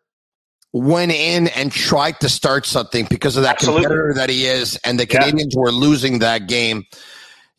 went 0.72 1.12
in 1.12 1.48
and 1.50 1.72
tried 1.72 2.20
to 2.22 2.30
start 2.30 2.66
something 2.66 3.08
because 3.10 3.36
of 3.36 3.44
that 3.44 3.56
Absolutely. 3.56 3.84
competitor 3.84 4.14
that 4.14 4.30
he 4.30 4.46
is, 4.46 4.78
and 4.86 4.98
the 4.98 5.06
Canadiens 5.06 5.54
yeah. 5.54 5.60
were 5.60 5.72
losing 5.72 6.20
that 6.20 6.48
game. 6.48 6.86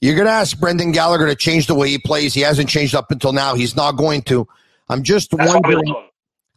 You're 0.01 0.15
going 0.15 0.27
to 0.27 0.33
ask 0.33 0.59
Brendan 0.59 0.93
Gallagher 0.93 1.27
to 1.27 1.35
change 1.35 1.67
the 1.67 1.75
way 1.75 1.89
he 1.89 1.99
plays. 1.99 2.35
He 2.35 2.41
hasn't 2.41 2.69
changed 2.69 2.95
up 2.95 3.11
until 3.11 3.33
now. 3.33 3.55
He's 3.55 3.75
not 3.75 3.93
going 3.93 4.23
to. 4.23 4.47
I'm 4.89 5.03
just 5.03 5.31
That's 5.37 5.53
wondering. 5.53 5.95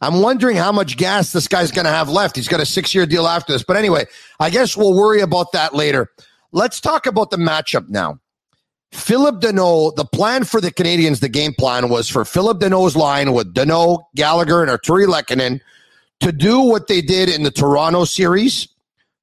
I'm 0.00 0.20
wondering 0.20 0.56
how 0.56 0.72
much 0.72 0.96
gas 0.96 1.32
this 1.32 1.46
guy's 1.46 1.70
going 1.70 1.84
to 1.84 1.90
have 1.90 2.08
left. 2.08 2.34
He's 2.34 2.48
got 2.48 2.60
a 2.60 2.66
six 2.66 2.94
year 2.94 3.06
deal 3.06 3.26
after 3.26 3.52
this. 3.52 3.62
But 3.62 3.76
anyway, 3.76 4.06
I 4.40 4.50
guess 4.50 4.76
we'll 4.76 4.94
worry 4.94 5.20
about 5.20 5.52
that 5.52 5.74
later. 5.74 6.10
Let's 6.50 6.80
talk 6.80 7.06
about 7.06 7.30
the 7.30 7.36
matchup 7.36 7.88
now. 7.88 8.18
Phillip 8.92 9.40
Danault, 9.40 9.96
the 9.96 10.04
plan 10.04 10.44
for 10.44 10.60
the 10.60 10.70
Canadiens, 10.70 11.20
the 11.20 11.28
game 11.28 11.54
plan 11.54 11.88
was 11.88 12.10
for 12.10 12.24
Phillip 12.24 12.60
Danault's 12.60 12.94
line 12.94 13.32
with 13.32 13.54
Danault, 13.54 14.02
Gallagher, 14.14 14.62
and 14.62 14.70
Artturi 14.70 15.06
Lehkonen 15.06 15.60
to 16.20 16.30
do 16.30 16.60
what 16.60 16.88
they 16.88 17.00
did 17.00 17.28
in 17.28 17.42
the 17.42 17.50
Toronto 17.50 18.04
series 18.04 18.68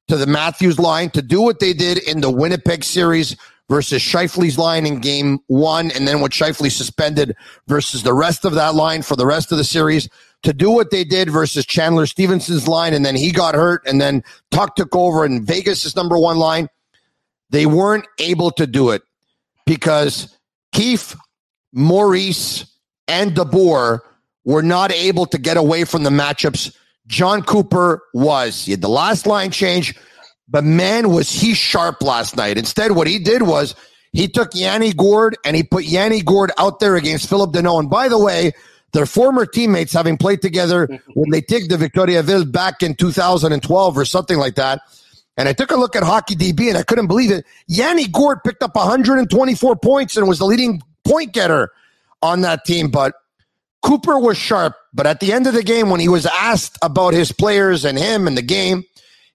to 0.07 0.17
the 0.17 0.25
Matthews 0.25 0.79
line, 0.79 1.11
to 1.11 1.21
do 1.21 1.41
what 1.41 1.59
they 1.59 1.73
did 1.73 1.99
in 1.99 2.21
the 2.21 2.31
Winnipeg 2.31 2.83
series 2.83 3.35
versus 3.69 4.01
Scheifele's 4.01 4.57
line 4.57 4.85
in 4.85 4.99
game 4.99 5.39
one, 5.47 5.91
and 5.91 6.07
then 6.07 6.19
what 6.19 6.31
Scheifele 6.31 6.71
suspended 6.71 7.35
versus 7.67 8.03
the 8.03 8.13
rest 8.13 8.43
of 8.43 8.53
that 8.55 8.75
line 8.75 9.03
for 9.03 9.15
the 9.15 9.25
rest 9.25 9.51
of 9.51 9.57
the 9.57 9.63
series 9.63 10.09
to 10.43 10.53
do 10.53 10.71
what 10.71 10.89
they 10.91 11.03
did 11.03 11.29
versus 11.29 11.65
Chandler 11.65 12.05
Stephenson's 12.05 12.67
line, 12.67 12.93
and 12.93 13.05
then 13.05 13.15
he 13.15 13.31
got 13.31 13.55
hurt, 13.55 13.85
and 13.85 14.01
then 14.01 14.23
Tuch 14.51 14.75
took 14.75 14.95
over, 14.95 15.23
and 15.25 15.45
Vegas' 15.45 15.95
number 15.95 16.17
one 16.17 16.37
line. 16.37 16.67
They 17.49 17.65
weren't 17.65 18.05
able 18.19 18.51
to 18.51 18.65
do 18.67 18.91
it 18.91 19.01
because 19.65 20.37
Keefe, 20.71 21.15
Maurice, 21.73 22.65
and 23.07 23.31
DeBoer 23.31 23.99
were 24.45 24.61
not 24.61 24.91
able 24.91 25.25
to 25.25 25.37
get 25.37 25.57
away 25.57 25.83
from 25.83 26.03
the 26.03 26.09
matchups. 26.09 26.75
Jon 27.07 27.41
Cooper 27.41 28.01
was. 28.13 28.65
He 28.65 28.71
had 28.71 28.81
the 28.81 28.89
last 28.89 29.25
line 29.25 29.51
change 29.51 29.95
but 30.49 30.63
man, 30.63 31.09
was 31.09 31.29
he 31.29 31.53
sharp 31.53 32.01
last 32.01 32.35
night. 32.35 32.57
Instead, 32.57 32.93
what 32.93 33.07
he 33.07 33.19
did 33.19 33.43
was 33.43 33.75
he 34.11 34.27
took 34.27 34.55
Yanni 34.55 34.93
Gourde 34.93 35.37
and 35.45 35.55
he 35.55 35.63
put 35.63 35.83
Yanni 35.83 36.21
Gourde 36.21 36.51
out 36.57 36.79
there 36.79 36.95
against 36.95 37.29
Phillip 37.29 37.51
Danault. 37.51 37.81
And 37.81 37.89
by 37.89 38.09
the 38.09 38.17
way, 38.17 38.53
their 38.93 39.05
former 39.05 39.45
teammates 39.45 39.93
having 39.93 40.17
played 40.17 40.41
together 40.41 40.87
mm-hmm. 40.87 41.11
when 41.13 41.29
they 41.29 41.41
took 41.41 41.67
the 41.69 41.77
Victoriaville 41.77 42.51
back 42.51 42.81
in 42.81 42.95
2012 42.95 43.97
or 43.97 44.05
something 44.05 44.37
like 44.37 44.55
that. 44.55 44.81
And 45.37 45.47
I 45.47 45.53
took 45.53 45.71
a 45.71 45.75
look 45.75 45.95
at 45.95 46.03
Hockey 46.03 46.35
DB 46.35 46.69
and 46.69 46.77
I 46.77 46.83
couldn't 46.83 47.07
believe 47.07 47.31
it. 47.31 47.45
Yanni 47.67 48.07
Gourde 48.07 48.43
picked 48.43 48.63
up 48.63 48.75
124 48.75 49.75
points 49.77 50.17
and 50.17 50.27
was 50.27 50.39
the 50.39 50.45
leading 50.45 50.81
point 51.05 51.31
getter 51.33 51.71
on 52.21 52.41
that 52.41 52.65
team. 52.65 52.89
But 52.89 53.13
Cooper 53.83 54.19
was 54.19 54.37
sharp. 54.37 54.75
But 54.93 55.07
at 55.07 55.19
the 55.19 55.31
end 55.31 55.47
of 55.47 55.53
the 55.53 55.63
game, 55.63 55.89
when 55.89 55.99
he 55.99 56.09
was 56.09 56.25
asked 56.25 56.77
about 56.81 57.13
his 57.13 57.31
players 57.31 57.85
and 57.85 57.97
him 57.97 58.27
and 58.27 58.35
the 58.35 58.41
game, 58.41 58.83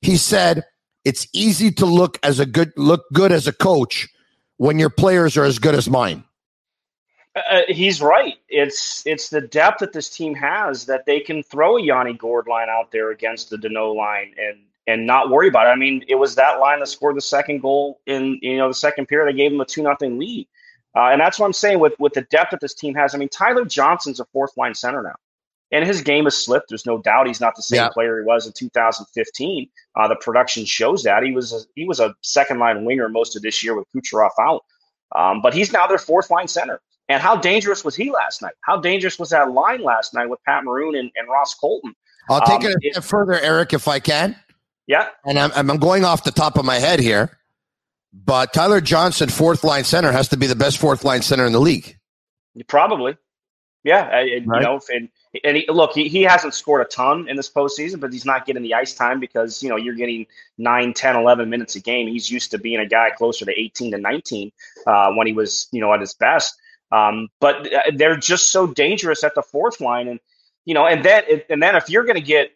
he 0.03 0.17
said, 0.17 0.65
it's 1.05 1.29
easy 1.33 1.71
to 1.73 1.87
look 1.87 2.19
as 2.23 2.41
a 2.41 2.47
good 2.47 2.73
look 2.77 3.05
good 3.13 3.33
as 3.33 3.47
a 3.47 3.53
coach 3.53 4.09
when 4.57 4.79
your 4.79 4.91
players 4.91 5.37
are 5.37 5.45
as 5.45 5.59
good 5.59 5.75
as 5.75 5.89
mine. 5.89 6.25
Uh, 7.37 7.63
he's 7.69 8.01
right. 8.01 8.35
It's 8.49 9.05
it's 9.07 9.29
the 9.29 9.41
depth 9.41 9.81
that 9.81 9.93
this 9.93 10.09
team 10.09 10.35
has 10.35 10.87
that 10.87 11.05
they 11.05 11.21
can 11.21 11.43
throw 11.43 11.77
a 11.77 11.83
Yanni 11.83 12.15
Gourde 12.15 12.49
line 12.49 12.69
out 12.69 12.93
there 12.93 13.11
against 13.11 13.51
the 13.51 13.57
Danault 13.57 13.97
line 13.97 14.35
and 14.39 14.61
and 14.87 15.07
not 15.07 15.31
worry 15.31 15.49
about 15.49 15.67
it. 15.67 15.71
I 15.71 15.77
mean, 15.77 16.05
it 16.09 16.15
was 16.15 16.37
that 16.37 16.61
line 16.61 16.79
that 16.81 16.87
scored 16.87 17.17
the 17.17 17.23
second 17.23 17.61
goal 17.61 18.01
in 18.07 18.39
you 18.41 18.57
know 18.57 18.69
the 18.69 18.75
second 18.75 19.07
period. 19.07 19.33
They 19.33 19.37
gave 19.37 19.51
them 19.51 19.61
a 19.61 19.65
two 19.65 19.83
nothing 19.83 20.19
lead, 20.19 20.47
uh, 20.97 21.09
and 21.09 21.21
that's 21.21 21.39
what 21.39 21.47
I'm 21.47 21.53
saying 21.53 21.81
with 21.81 21.95
with 21.99 22.13
the 22.13 22.23
depth 22.23 22.53
that 22.53 22.61
this 22.61 22.75
team 22.75 22.95
has. 22.95 23.15
I 23.15 23.19
mean, 23.19 23.29
Tyler 23.29 23.65
Johnson's 23.65 24.21
a 24.21 24.25
fourth 24.27 24.57
line 24.57 24.75
center 24.75 25.03
now 25.03 25.17
and 25.75 25.85
his 25.85 26.03
game 26.03 26.25
has 26.25 26.37
slipped. 26.37 26.69
There's 26.69 26.87
no 26.87 26.99
doubt 26.99 27.27
he's 27.27 27.41
not 27.41 27.57
the 27.57 27.63
same 27.63 27.79
yeah. 27.79 27.89
player 27.89 28.19
he 28.19 28.25
was 28.25 28.47
in 28.47 28.53
2015. 28.53 29.69
Uh, 29.97 30.09
the 30.09 30.15
production 30.15 30.65
shows 30.65 31.03
that 31.03 31.25
he 31.25 31.33
was 31.33 31.53
a, 31.53 31.59
he 31.75 31.85
was 31.85 31.99
a 31.99 32.15
second 32.23 32.61
line 32.61 32.85
winger 32.85 33.09
most 33.09 33.35
of 33.35 33.43
this 33.43 33.63
year 33.63 33.75
with 33.75 33.87
Kucherov 33.95 34.31
out, 34.41 34.63
um, 35.17 35.43
but 35.43 35.53
he's 35.53 35.73
now 35.73 35.89
their 35.89 35.99
fourth 35.99 36.31
line 36.31 36.47
center. 36.47 36.81
And 37.09 37.21
how 37.21 37.37
dangerous 37.37 37.85
was 37.85 37.97
he 37.97 38.11
last 38.13 38.41
night? 38.41 38.55
How 38.61 38.79
dangerous 38.81 39.19
was 39.19 39.31
that 39.31 39.51
line 39.51 39.83
last 39.83 40.15
night 40.15 40.31
with 40.31 40.39
Pat 40.47 40.65
Maroon 40.65 40.95
and, 40.95 41.11
and 41.17 41.29
Ross 41.29 41.55
Colton? 41.55 41.93
I'll 42.31 42.41
take 42.41 42.65
um, 42.65 42.67
it 42.67 42.77
a 42.77 42.93
step 42.93 43.05
further, 43.05 43.39
Erik, 43.39 43.73
if 43.73 43.89
I 43.89 43.99
can. 43.99 44.37
Yeah. 44.87 45.09
And 45.27 45.39
I'm, 45.39 45.51
I'm 45.71 45.77
going 45.79 46.05
off 46.05 46.25
the 46.25 46.31
top 46.31 46.57
of 46.57 46.65
my 46.65 46.77
head 46.77 47.01
here, 47.01 47.37
but 48.13 48.53
Tyler 48.53 48.81
Johnson, 48.81 49.29
fourth 49.29 49.65
line 49.65 49.85
center, 49.85 50.13
has 50.13 50.29
to 50.29 50.37
be 50.37 50.47
the 50.47 50.55
best 50.55 50.79
fourth 50.79 51.05
line 51.05 51.21
center 51.21 51.45
in 51.45 51.53
the 51.53 51.61
league. 51.61 51.99
Probably. 52.69 53.17
Yeah. 53.83 54.09
right. 54.09 54.29
You 54.29 54.47
know, 54.47 54.81
and 54.89 55.09
and 55.43 55.57
he, 55.57 55.67
look, 55.69 55.93
he, 55.93 56.09
he 56.09 56.23
hasn't 56.23 56.55
scored 56.55 56.83
a 56.83 56.85
ton 56.85 57.29
in 57.29 57.37
this 57.37 57.51
postseason, 57.51 57.99
but 57.99 58.13
he's 58.13 58.25
not 58.25 58.47
getting 58.47 58.63
the 58.63 58.75
ice 58.75 58.95
time 58.95 59.19
because, 59.19 59.63
you 59.63 59.69
know, 59.69 59.77
you're 59.77 59.95
getting 59.95 60.27
9, 60.59 60.93
10, 60.95 61.17
11 61.17 61.51
minutes 61.51 61.75
a 61.75 61.81
game. 61.81 62.07
He's 62.07 62.31
used 62.31 62.53
to 62.53 62.59
being 62.59 62.79
a 62.79 62.87
guy 62.87 63.11
closer 63.11 63.45
to 63.45 63.61
18 63.61 63.93
to 63.93 63.99
19 63.99 64.53
uh, 64.87 65.13
when 65.13 65.27
he 65.27 65.33
was, 65.33 65.67
you 65.73 65.81
know, 65.81 65.93
at 65.93 66.01
his 66.01 66.15
best. 66.15 66.55
Um, 66.93 67.29
but 67.41 67.73
uh, 67.73 67.81
they're 67.97 68.17
just 68.17 68.53
so 68.53 68.69
dangerous 68.69 69.25
at 69.25 69.35
the 69.35 69.43
fourth 69.43 69.81
line. 69.81 70.07
And, 70.07 70.21
you 70.65 70.75
know, 70.75 70.87
and 70.87 71.05
then, 71.05 71.25
and 71.51 71.61
then 71.61 71.75
if 71.75 71.91
you're 71.91 72.05
going 72.05 72.15
to 72.15 72.23
get 72.23 72.53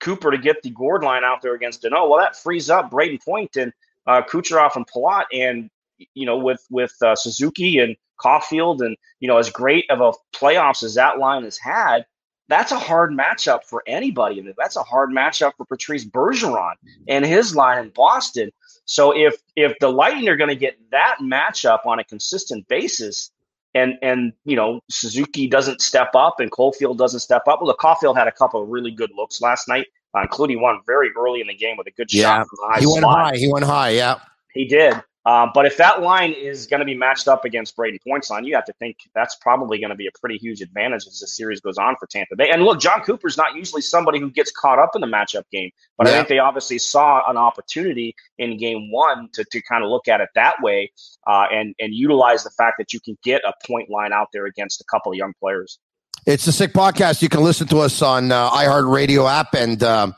Cooper 0.00 0.30
to 0.30 0.38
get 0.38 0.62
the 0.62 0.70
Gourde 0.70 1.04
line 1.04 1.24
out 1.24 1.40
there 1.40 1.54
against 1.54 1.82
Danault, 1.82 2.10
well, 2.10 2.18
that 2.18 2.36
frees 2.36 2.68
up 2.68 2.90
Brayden 2.90 3.24
Point 3.24 3.56
and 3.56 3.72
uh, 4.06 4.20
Kucherov 4.20 4.76
and 4.76 4.86
Palat. 4.86 5.24
And, 5.32 5.70
you 6.12 6.26
know, 6.26 6.36
with, 6.36 6.62
with 6.70 6.94
uh, 7.00 7.16
Suzuki 7.16 7.78
and 7.78 7.96
Caufield 8.20 8.84
and, 8.84 8.98
you 9.20 9.28
know, 9.28 9.38
as 9.38 9.48
great 9.48 9.90
of 9.90 10.02
a 10.02 10.12
playoffs 10.36 10.82
as 10.82 10.94
that 10.96 11.18
line 11.18 11.44
has 11.44 11.56
had, 11.56 12.04
that's 12.48 12.72
a 12.72 12.78
hard 12.78 13.12
matchup 13.12 13.64
for 13.64 13.82
anybody. 13.86 14.44
That's 14.56 14.76
a 14.76 14.82
hard 14.82 15.10
matchup 15.10 15.52
for 15.56 15.66
Patrice 15.66 16.04
Bergeron 16.04 16.74
and 17.06 17.24
his 17.24 17.54
line 17.54 17.78
in 17.78 17.90
Boston. 17.90 18.50
So 18.86 19.16
if 19.16 19.36
if 19.54 19.78
the 19.80 19.90
Lightning 19.90 20.28
are 20.28 20.36
going 20.36 20.48
to 20.48 20.56
get 20.56 20.78
that 20.90 21.18
matchup 21.22 21.84
on 21.84 21.98
a 21.98 22.04
consistent 22.04 22.66
basis, 22.68 23.30
and 23.74 23.94
and 24.02 24.32
you 24.44 24.56
know 24.56 24.80
Suzuki 24.90 25.46
doesn't 25.46 25.82
step 25.82 26.14
up 26.14 26.40
and 26.40 26.50
Caufield 26.50 26.96
doesn't 26.96 27.20
step 27.20 27.42
up. 27.46 27.60
Well, 27.60 27.68
the 27.68 27.76
Caufield 27.76 28.16
had 28.16 28.28
a 28.28 28.32
couple 28.32 28.62
of 28.62 28.68
really 28.68 28.90
good 28.90 29.10
looks 29.14 29.42
last 29.42 29.68
night, 29.68 29.86
uh, 30.16 30.22
including 30.22 30.62
one 30.62 30.80
very 30.86 31.10
early 31.18 31.42
in 31.42 31.48
the 31.48 31.54
game 31.54 31.76
with 31.76 31.86
a 31.86 31.92
good 31.92 32.12
yeah. 32.12 32.22
shot 32.22 32.46
from 32.48 32.58
the 32.62 32.74
high. 32.74 32.80
He 32.80 32.86
went 32.86 33.02
spot. 33.02 33.18
high. 33.18 33.36
He 33.36 33.52
went 33.52 33.64
high. 33.66 33.90
Yeah, 33.90 34.20
he 34.54 34.64
did. 34.66 34.94
Um, 35.28 35.50
but 35.52 35.66
if 35.66 35.76
that 35.76 36.00
line 36.00 36.32
is 36.32 36.66
going 36.68 36.80
to 36.80 36.86
be 36.86 36.94
matched 36.94 37.28
up 37.28 37.44
against 37.44 37.76
Brayden 37.76 37.98
Point's 38.02 38.30
line, 38.30 38.44
you 38.44 38.54
have 38.54 38.64
to 38.64 38.72
think 38.78 38.96
that's 39.14 39.34
probably 39.34 39.78
going 39.78 39.90
to 39.90 39.94
be 39.94 40.06
a 40.06 40.10
pretty 40.18 40.38
huge 40.38 40.62
advantage 40.62 41.06
as 41.06 41.20
the 41.20 41.26
series 41.26 41.60
goes 41.60 41.76
on 41.76 41.96
for 42.00 42.06
Tampa 42.06 42.34
Bay. 42.34 42.48
And 42.48 42.62
look, 42.62 42.80
Jon 42.80 43.02
Cooper's 43.02 43.36
not 43.36 43.54
usually 43.54 43.82
somebody 43.82 44.20
who 44.20 44.30
gets 44.30 44.50
caught 44.50 44.78
up 44.78 44.92
in 44.94 45.02
the 45.02 45.06
matchup 45.06 45.42
game, 45.52 45.70
but 45.98 46.06
yeah. 46.06 46.14
I 46.14 46.16
think 46.16 46.28
they 46.28 46.38
obviously 46.38 46.78
saw 46.78 47.20
an 47.28 47.36
opportunity 47.36 48.14
in 48.38 48.56
game 48.56 48.90
one 48.90 49.28
to, 49.34 49.44
to 49.52 49.60
kind 49.60 49.84
of 49.84 49.90
look 49.90 50.08
at 50.08 50.22
it 50.22 50.30
that 50.34 50.62
way 50.62 50.92
uh, 51.26 51.44
and, 51.52 51.74
and 51.78 51.92
utilize 51.92 52.42
the 52.42 52.50
fact 52.56 52.76
that 52.78 52.94
you 52.94 53.00
can 53.00 53.18
get 53.22 53.42
a 53.44 53.52
point 53.66 53.90
line 53.90 54.14
out 54.14 54.28
there 54.32 54.46
against 54.46 54.80
a 54.80 54.84
couple 54.90 55.12
of 55.12 55.18
young 55.18 55.34
players. 55.38 55.78
It's 56.24 56.46
a 56.46 56.52
sick 56.52 56.72
podcast. 56.72 57.20
You 57.20 57.28
can 57.28 57.42
listen 57.42 57.66
to 57.68 57.80
us 57.80 58.00
on 58.00 58.32
uh, 58.32 58.48
iHeartRadio 58.48 59.30
app 59.30 59.54
and. 59.54 59.82
Um, 59.82 60.14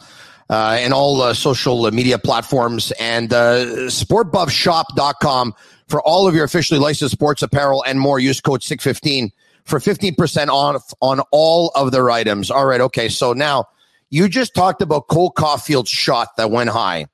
uh, 0.50 0.76
and 0.80 0.92
all 0.92 1.22
uh, 1.22 1.32
social 1.32 1.88
media 1.92 2.18
platforms 2.18 2.92
and 2.98 3.32
uh, 3.32 3.64
sportbuffshop.com 3.86 5.54
for 5.86 6.02
all 6.02 6.26
of 6.26 6.34
your 6.34 6.44
officially 6.44 6.80
licensed 6.80 7.12
sports 7.12 7.40
apparel 7.40 7.84
and 7.86 8.00
more. 8.00 8.18
Use 8.18 8.40
code 8.40 8.62
615 8.62 9.30
for 9.64 9.78
15% 9.78 10.48
off 10.48 10.92
on 11.00 11.20
all 11.30 11.70
of 11.76 11.92
their 11.92 12.10
items. 12.10 12.50
All 12.50 12.66
right. 12.66 12.80
Okay. 12.80 13.08
So 13.08 13.32
now 13.32 13.66
you 14.10 14.28
just 14.28 14.52
talked 14.52 14.82
about 14.82 15.06
Cole 15.06 15.30
Caufield's 15.30 15.88
shot 15.88 16.36
that 16.36 16.50
went 16.50 16.70
high. 16.70 17.06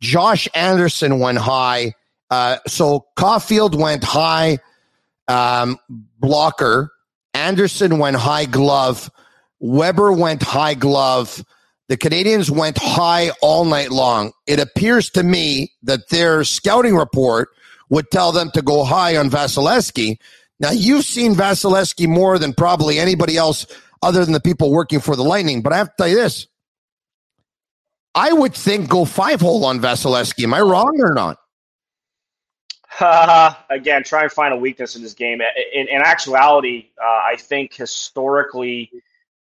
Josh 0.00 0.48
Anderson 0.54 1.18
went 1.18 1.38
high. 1.38 1.92
Uh, 2.30 2.58
so 2.68 3.06
Caufield 3.16 3.74
went 3.74 4.04
high 4.04 4.58
um, 5.26 5.76
blocker. 6.20 6.92
Anderson 7.34 7.98
went 7.98 8.16
high 8.16 8.44
glove. 8.44 9.10
Weber 9.58 10.12
went 10.12 10.42
high 10.42 10.74
glove. 10.74 11.44
The 11.88 11.96
Canadiens 11.96 12.50
went 12.50 12.78
high 12.78 13.30
all 13.40 13.64
night 13.64 13.90
long. 13.90 14.32
It 14.46 14.58
appears 14.58 15.10
to 15.10 15.22
me 15.22 15.72
that 15.82 16.08
their 16.08 16.42
scouting 16.42 16.96
report 16.96 17.50
would 17.90 18.10
tell 18.10 18.32
them 18.32 18.50
to 18.52 18.62
go 18.62 18.84
high 18.84 19.16
on 19.16 19.30
Vasilevskiy. 19.30 20.18
Now, 20.58 20.70
you've 20.70 21.04
seen 21.04 21.34
Vasilevskiy 21.34 22.08
more 22.08 22.38
than 22.38 22.54
probably 22.54 22.98
anybody 22.98 23.36
else 23.36 23.66
other 24.02 24.24
than 24.24 24.32
the 24.32 24.40
people 24.40 24.72
working 24.72 25.00
for 25.00 25.14
the 25.14 25.22
Lightning. 25.22 25.62
But 25.62 25.72
I 25.72 25.76
have 25.76 25.88
to 25.88 25.94
tell 25.96 26.08
you 26.08 26.16
this 26.16 26.48
I 28.14 28.32
would 28.32 28.54
think 28.54 28.88
go 28.88 29.04
five 29.04 29.40
hole 29.40 29.64
on 29.64 29.78
Vasilevskiy. 29.78 30.44
Am 30.44 30.54
I 30.54 30.60
wrong 30.62 30.98
or 31.00 31.12
not? 31.12 31.38
Again, 33.70 34.04
try 34.04 34.22
and 34.22 34.32
find 34.32 34.54
a 34.54 34.56
weakness 34.56 34.96
in 34.96 35.02
this 35.02 35.12
game. 35.12 35.42
In, 35.74 35.86
in 35.88 36.00
actuality, 36.00 36.86
uh, 37.00 37.06
I 37.06 37.36
think 37.38 37.74
historically, 37.74 38.90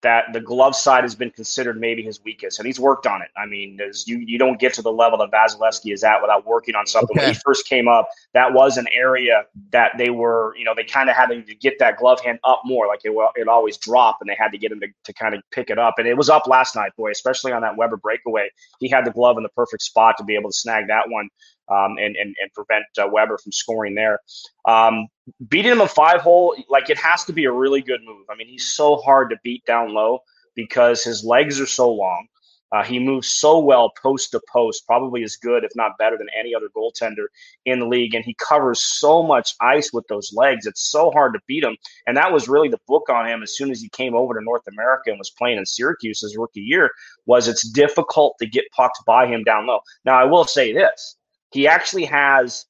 that 0.03 0.27
the 0.33 0.41
glove 0.41 0.77
side 0.77 1.03
has 1.03 1.15
been 1.15 1.31
considered 1.31 1.79
maybe 1.81 2.03
his 2.03 2.23
weakest, 2.23 2.59
and 2.59 2.67
he's 2.67 2.79
worked 2.79 3.07
on 3.07 3.21
it. 3.21 3.29
I 3.37 3.47
mean, 3.47 3.79
you 4.07 4.19
you 4.19 4.39
don't 4.39 4.61
get 4.61 4.75
to 4.75 4.83
the 4.83 4.93
level 4.93 5.19
that 5.19 5.31
Vasilevskiy 5.31 5.93
is 5.93 6.05
at 6.05 6.21
without 6.21 6.47
working 6.47 6.77
on 6.77 6.87
something. 6.87 7.17
Okay. 7.17 7.27
When 7.27 7.35
he 7.35 7.41
first 7.45 7.67
came 7.67 7.89
up, 7.89 8.09
that 8.33 8.53
was 8.53 8.77
an 8.77 8.87
area 8.93 9.45
that 9.73 9.93
they 9.99 10.11
were, 10.11 10.55
you 10.57 10.65
know, 10.65 10.75
they 10.75 10.85
kind 10.85 11.11
of 11.11 11.17
had 11.17 11.27
to 11.27 11.55
get 11.57 11.79
that 11.81 11.97
glove 11.97 12.21
hand 12.21 12.39
up 12.45 12.63
more, 12.65 12.87
like 12.87 13.01
it 13.05 13.13
it 13.37 13.49
always 13.49 13.77
dropped, 13.77 14.21
and 14.21 14.31
they 14.31 14.37
had 14.39 14.53
to 14.53 14.59
get 14.59 14.71
him 14.71 14.81
to, 14.81 14.89
to 15.05 15.13
kind 15.13 15.35
of 15.35 15.43
pick 15.51 15.69
it 15.71 15.79
up. 15.79 15.95
And 15.99 16.07
it 16.07 16.17
was 16.17 16.29
up 16.29 16.47
last 16.47 16.77
night, 16.77 16.93
boy, 16.97 17.11
especially 17.11 17.53
on 17.53 17.63
that 17.63 17.77
Weber 17.77 17.97
breakaway. 17.97 18.51
He 18.79 18.89
had 18.89 19.05
the 19.05 19.11
glove 19.11 19.37
in 19.37 19.43
the 19.43 19.49
perfect 19.51 19.83
spot 19.83 20.17
to 20.19 20.25
be 20.25 20.37
able 20.37 20.51
to 20.51 20.57
snag 20.57 20.87
that 20.89 21.09
one 21.09 21.29
um, 21.71 21.97
and, 21.99 22.17
and, 22.17 22.35
and 22.41 22.53
prevent 22.55 22.85
uh, 22.99 23.09
Weber 23.11 23.39
from 23.39 23.53
scoring 23.53 23.95
there. 23.95 24.21
Um, 24.65 25.09
beating 25.49 25.73
him 25.73 25.81
a 25.81 25.89
five 25.89 26.21
hole, 26.21 26.57
like 26.69 26.91
it 26.91 26.99
has 26.99 27.25
to 27.25 27.33
be 27.33 27.45
a 27.45 27.53
really 27.53 27.83
good 27.83 28.01
move. 28.05 28.27
I 28.31 28.37
mean, 28.37 28.49
he's 28.49 28.75
so 28.75 28.97
hard 28.97 29.31
to 29.31 29.37
beat 29.43 29.65
down 29.65 29.95
low 29.95 30.21
because 30.55 31.05
his 31.05 31.25
legs 31.25 31.61
are 31.61 31.67
so 31.67 31.91
long. 31.91 32.27
Uh, 32.71 32.85
he 32.85 32.99
moves 32.99 33.29
so 33.29 33.59
well 33.59 33.93
post 34.03 34.31
to 34.33 34.41
post, 34.53 34.87
probably 34.87 35.23
as 35.23 35.37
good, 35.37 35.65
if 35.65 35.71
not 35.75 35.97
better, 35.99 36.19
than 36.19 36.27
any 36.39 36.55
other 36.55 36.69
goaltender 36.77 37.27
in 37.65 37.81
the 37.81 37.87
league. 37.87 38.15
And 38.15 38.25
he 38.25 38.35
covers 38.35 38.81
so 38.81 39.23
much 39.23 39.55
ice 39.61 39.91
with 39.93 40.07
those 40.09 40.33
legs; 40.35 40.67
it's 40.67 40.91
so 40.91 41.11
hard 41.11 41.33
to 41.33 41.41
beat 41.47 41.65
him. 41.65 41.77
And 42.07 42.17
that 42.17 42.33
was 42.33 42.49
really 42.49 42.69
the 42.69 42.81
book 42.87 43.09
on 43.09 43.27
him 43.27 43.43
as 43.43 43.57
soon 43.57 43.71
as 43.71 43.81
he 43.81 43.89
came 43.89 44.15
over 44.15 44.35
to 44.35 44.45
North 44.45 44.67
America 44.69 45.11
and 45.11 45.19
was 45.19 45.31
playing 45.31 45.59
in 45.59 45.65
Syracuse 45.65 46.21
his 46.21 46.37
rookie 46.37 46.61
year. 46.61 46.91
Was 47.27 47.49
it's 47.49 47.67
difficult 47.67 48.37
to 48.39 48.47
get 48.47 48.71
pucks 48.73 49.01
by 49.07 49.27
him 49.27 49.45
down 49.45 49.67
low. 49.67 49.81
Now, 50.05 50.21
I 50.21 50.25
will 50.25 50.45
say 50.45 50.73
this: 50.75 51.17
he 51.51 51.67
actually 51.67 52.05
has, 52.07 52.67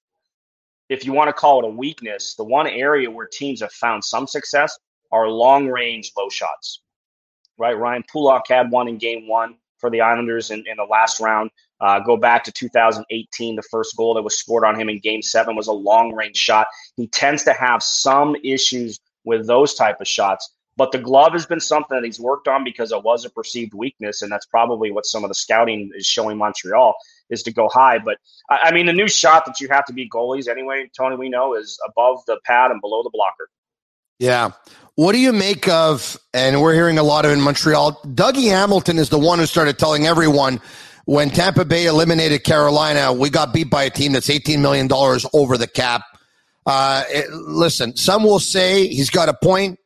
if 0.88 1.04
you 1.04 1.12
want 1.12 1.28
to 1.28 1.32
call 1.32 1.60
it 1.60 1.66
a 1.66 1.70
weakness, 1.70 2.34
the 2.34 2.44
one 2.44 2.66
area 2.66 3.10
where 3.10 3.26
teams 3.26 3.60
have 3.60 3.72
found 3.72 4.04
some 4.04 4.26
success 4.26 4.78
are 5.10 5.28
long 5.28 5.68
range 5.68 6.12
low 6.16 6.28
shots. 6.28 6.80
Right? 7.58 7.76
Ryan 7.76 8.04
Pulock 8.12 8.46
had 8.48 8.70
one 8.70 8.88
in 8.88 8.98
game 8.98 9.26
one 9.26 9.56
for 9.78 9.90
the 9.90 10.00
Islanders 10.00 10.50
in, 10.50 10.64
in 10.66 10.76
the 10.76 10.84
last 10.84 11.20
round. 11.20 11.50
Uh, 11.80 12.00
go 12.00 12.16
back 12.16 12.44
to 12.44 12.52
2018, 12.52 13.56
the 13.56 13.62
first 13.62 13.96
goal 13.96 14.14
that 14.14 14.22
was 14.22 14.36
scored 14.36 14.64
on 14.64 14.78
him 14.78 14.88
in 14.88 14.98
game 14.98 15.22
seven 15.22 15.54
was 15.54 15.68
a 15.68 15.72
long 15.72 16.12
range 16.12 16.36
shot. 16.36 16.66
He 16.96 17.06
tends 17.06 17.44
to 17.44 17.52
have 17.52 17.82
some 17.82 18.36
issues 18.44 18.98
with 19.24 19.46
those 19.46 19.74
type 19.74 20.00
of 20.00 20.08
shots. 20.08 20.52
But 20.78 20.92
the 20.92 20.98
glove 20.98 21.32
has 21.32 21.44
been 21.44 21.58
something 21.58 21.96
that 21.96 22.04
he's 22.04 22.20
worked 22.20 22.46
on 22.46 22.62
because 22.62 22.92
it 22.92 23.02
was 23.02 23.24
a 23.24 23.30
perceived 23.30 23.74
weakness, 23.74 24.22
and 24.22 24.30
that's 24.30 24.46
probably 24.46 24.92
what 24.92 25.06
some 25.06 25.24
of 25.24 25.28
the 25.28 25.34
scouting 25.34 25.90
is 25.96 26.06
showing 26.06 26.38
Montreal 26.38 26.94
is 27.30 27.42
to 27.42 27.52
go 27.52 27.68
high. 27.68 27.98
But 27.98 28.18
I 28.48 28.72
mean, 28.72 28.86
the 28.86 28.92
new 28.92 29.08
shot 29.08 29.44
that 29.46 29.60
you 29.60 29.66
have 29.70 29.84
to 29.86 29.92
be 29.92 30.08
goalies 30.08 30.46
anyway, 30.46 30.88
Tony, 30.96 31.16
we 31.16 31.28
know 31.28 31.54
is 31.54 31.78
above 31.88 32.20
the 32.28 32.38
pad 32.44 32.70
and 32.70 32.80
below 32.80 33.02
the 33.02 33.10
blocker. 33.12 33.50
Yeah. 34.20 34.52
What 34.94 35.12
do 35.12 35.18
you 35.18 35.32
make 35.32 35.68
of, 35.68 36.16
and 36.32 36.62
we're 36.62 36.74
hearing 36.74 36.98
a 36.98 37.02
lot 37.02 37.24
of 37.24 37.32
in 37.32 37.40
Montreal, 37.40 38.00
Dougie 38.04 38.48
Hamilton 38.48 38.98
is 38.98 39.08
the 39.08 39.18
one 39.18 39.40
who 39.40 39.46
started 39.46 39.78
telling 39.78 40.06
everyone 40.06 40.60
when 41.06 41.30
Tampa 41.30 41.64
Bay 41.64 41.86
eliminated 41.86 42.44
Carolina, 42.44 43.12
we 43.12 43.30
got 43.30 43.52
beat 43.52 43.70
by 43.70 43.84
a 43.84 43.90
team 43.90 44.12
that's 44.12 44.28
$18 44.28 44.60
million 44.60 44.88
over 45.32 45.56
the 45.56 45.66
cap. 45.66 46.02
Uh, 46.66 47.02
it, 47.08 47.32
listen, 47.32 47.96
some 47.96 48.22
will 48.22 48.38
say 48.38 48.86
he's 48.86 49.10
got 49.10 49.28
a 49.28 49.34
point. 49.34 49.78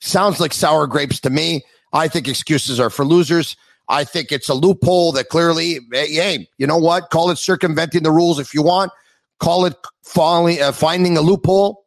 Sounds 0.00 0.40
like 0.40 0.52
sour 0.52 0.86
grapes 0.86 1.20
to 1.20 1.30
me. 1.30 1.62
I 1.92 2.08
think 2.08 2.28
excuses 2.28 2.80
are 2.80 2.90
for 2.90 3.04
losers. 3.04 3.56
I 3.88 4.04
think 4.04 4.30
it's 4.30 4.48
a 4.48 4.54
loophole 4.54 5.12
that 5.12 5.28
clearly, 5.28 5.80
hey, 5.92 6.48
you 6.58 6.66
know 6.66 6.78
what? 6.78 7.10
Call 7.10 7.30
it 7.30 7.38
circumventing 7.38 8.04
the 8.04 8.12
rules 8.12 8.38
if 8.38 8.54
you 8.54 8.62
want. 8.62 8.92
Call 9.40 9.64
it 9.64 9.74
falling, 10.04 10.62
uh, 10.62 10.72
finding 10.72 11.16
a 11.16 11.20
loophole. 11.20 11.84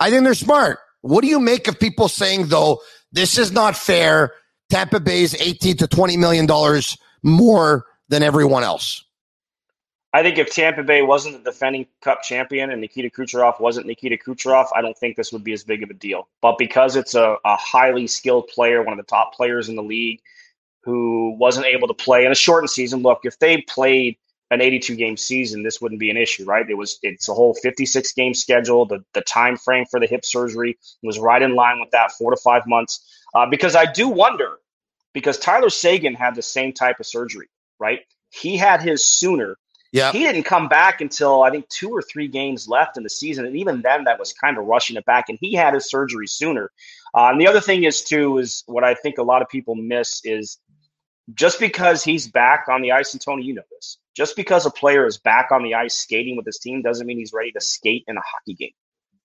I 0.00 0.10
think 0.10 0.24
they're 0.24 0.34
smart. 0.34 0.78
What 1.02 1.22
do 1.22 1.28
you 1.28 1.38
make 1.38 1.68
of 1.68 1.78
people 1.78 2.08
saying, 2.08 2.48
though, 2.48 2.80
this 3.12 3.38
is 3.38 3.52
not 3.52 3.76
fair? 3.76 4.32
Tampa 4.70 5.00
Bay's 5.00 5.34
18 5.34 5.76
to 5.78 5.86
20 5.86 6.16
million 6.16 6.46
dollars 6.46 6.96
more 7.22 7.84
than 8.08 8.22
everyone 8.22 8.64
else. 8.64 9.04
I 10.12 10.22
think 10.22 10.38
if 10.38 10.52
Tampa 10.52 10.82
Bay 10.82 11.02
wasn't 11.02 11.44
the 11.44 11.50
defending 11.50 11.86
Cup 12.02 12.22
champion 12.22 12.70
and 12.70 12.80
Nikita 12.80 13.10
Kucherov 13.10 13.60
wasn't 13.60 13.86
Nikita 13.86 14.16
Kucherov, 14.16 14.66
I 14.74 14.82
don't 14.82 14.98
think 14.98 15.16
this 15.16 15.32
would 15.32 15.44
be 15.44 15.52
as 15.52 15.62
big 15.62 15.84
of 15.84 15.90
a 15.90 15.94
deal. 15.94 16.28
But 16.42 16.58
because 16.58 16.96
it's 16.96 17.14
a, 17.14 17.36
a 17.44 17.56
highly 17.56 18.08
skilled 18.08 18.48
player, 18.48 18.82
one 18.82 18.98
of 18.98 19.04
the 19.04 19.08
top 19.08 19.34
players 19.34 19.68
in 19.68 19.76
the 19.76 19.82
league, 19.82 20.20
who 20.82 21.36
wasn't 21.38 21.66
able 21.66 21.86
to 21.88 21.94
play 21.94 22.24
in 22.24 22.32
a 22.32 22.34
shortened 22.34 22.70
season, 22.70 23.02
look, 23.02 23.20
if 23.24 23.38
they 23.38 23.60
played 23.62 24.16
an 24.50 24.60
82 24.60 24.96
game 24.96 25.16
season, 25.16 25.62
this 25.62 25.80
wouldn't 25.80 26.00
be 26.00 26.10
an 26.10 26.16
issue, 26.16 26.44
right? 26.44 26.68
It 26.68 26.74
was 26.74 26.98
it's 27.02 27.28
a 27.28 27.34
whole 27.34 27.54
56 27.54 28.12
game 28.12 28.34
schedule. 28.34 28.86
The 28.86 29.04
the 29.14 29.20
time 29.20 29.56
frame 29.56 29.84
for 29.88 30.00
the 30.00 30.06
hip 30.06 30.24
surgery 30.24 30.76
was 31.02 31.18
right 31.18 31.40
in 31.40 31.54
line 31.54 31.78
with 31.78 31.90
that, 31.92 32.12
four 32.12 32.32
to 32.32 32.36
five 32.36 32.66
months. 32.66 33.06
Uh, 33.34 33.46
because 33.46 33.76
I 33.76 33.86
do 33.90 34.08
wonder, 34.08 34.58
because 35.12 35.38
Tyler 35.38 35.70
Seguin 35.70 36.14
had 36.14 36.34
the 36.34 36.42
same 36.42 36.72
type 36.72 36.98
of 36.98 37.06
surgery, 37.06 37.48
right? 37.78 38.00
He 38.30 38.56
had 38.56 38.82
his 38.82 39.04
sooner. 39.06 39.56
Yeah. 39.92 40.12
He 40.12 40.20
didn't 40.20 40.44
come 40.44 40.68
back 40.68 41.00
until 41.00 41.42
I 41.42 41.50
think 41.50 41.68
two 41.68 41.90
or 41.90 42.00
three 42.00 42.28
games 42.28 42.68
left 42.68 42.96
in 42.96 43.02
the 43.02 43.10
season. 43.10 43.44
And 43.44 43.56
even 43.56 43.82
then, 43.82 44.04
that 44.04 44.18
was 44.18 44.32
kind 44.32 44.56
of 44.56 44.66
rushing 44.66 44.96
it 44.96 45.04
back. 45.04 45.28
And 45.28 45.36
he 45.40 45.54
had 45.54 45.74
his 45.74 45.90
surgery 45.90 46.28
sooner. 46.28 46.70
Uh, 47.12 47.30
and 47.30 47.40
the 47.40 47.48
other 47.48 47.60
thing 47.60 47.82
is, 47.82 48.04
too, 48.04 48.38
is 48.38 48.62
what 48.66 48.84
I 48.84 48.94
think 48.94 49.18
a 49.18 49.22
lot 49.22 49.42
of 49.42 49.48
people 49.48 49.74
miss 49.74 50.24
is 50.24 50.58
just 51.34 51.60
because 51.60 52.02
he's 52.04 52.28
back 52.28 52.66
on 52.68 52.82
the 52.82 52.92
ice, 52.92 53.12
and 53.12 53.20
Tony, 53.20 53.44
you 53.44 53.54
know 53.54 53.62
this, 53.70 53.98
just 54.16 54.36
because 54.36 54.66
a 54.66 54.70
player 54.70 55.06
is 55.06 55.18
back 55.18 55.52
on 55.52 55.62
the 55.62 55.74
ice 55.74 55.94
skating 55.94 56.36
with 56.36 56.46
his 56.46 56.58
team 56.58 56.82
doesn't 56.82 57.06
mean 57.06 57.18
he's 57.18 57.32
ready 57.32 57.52
to 57.52 57.60
skate 57.60 58.04
in 58.06 58.16
a 58.16 58.20
hockey 58.20 58.54
game. 58.54 58.72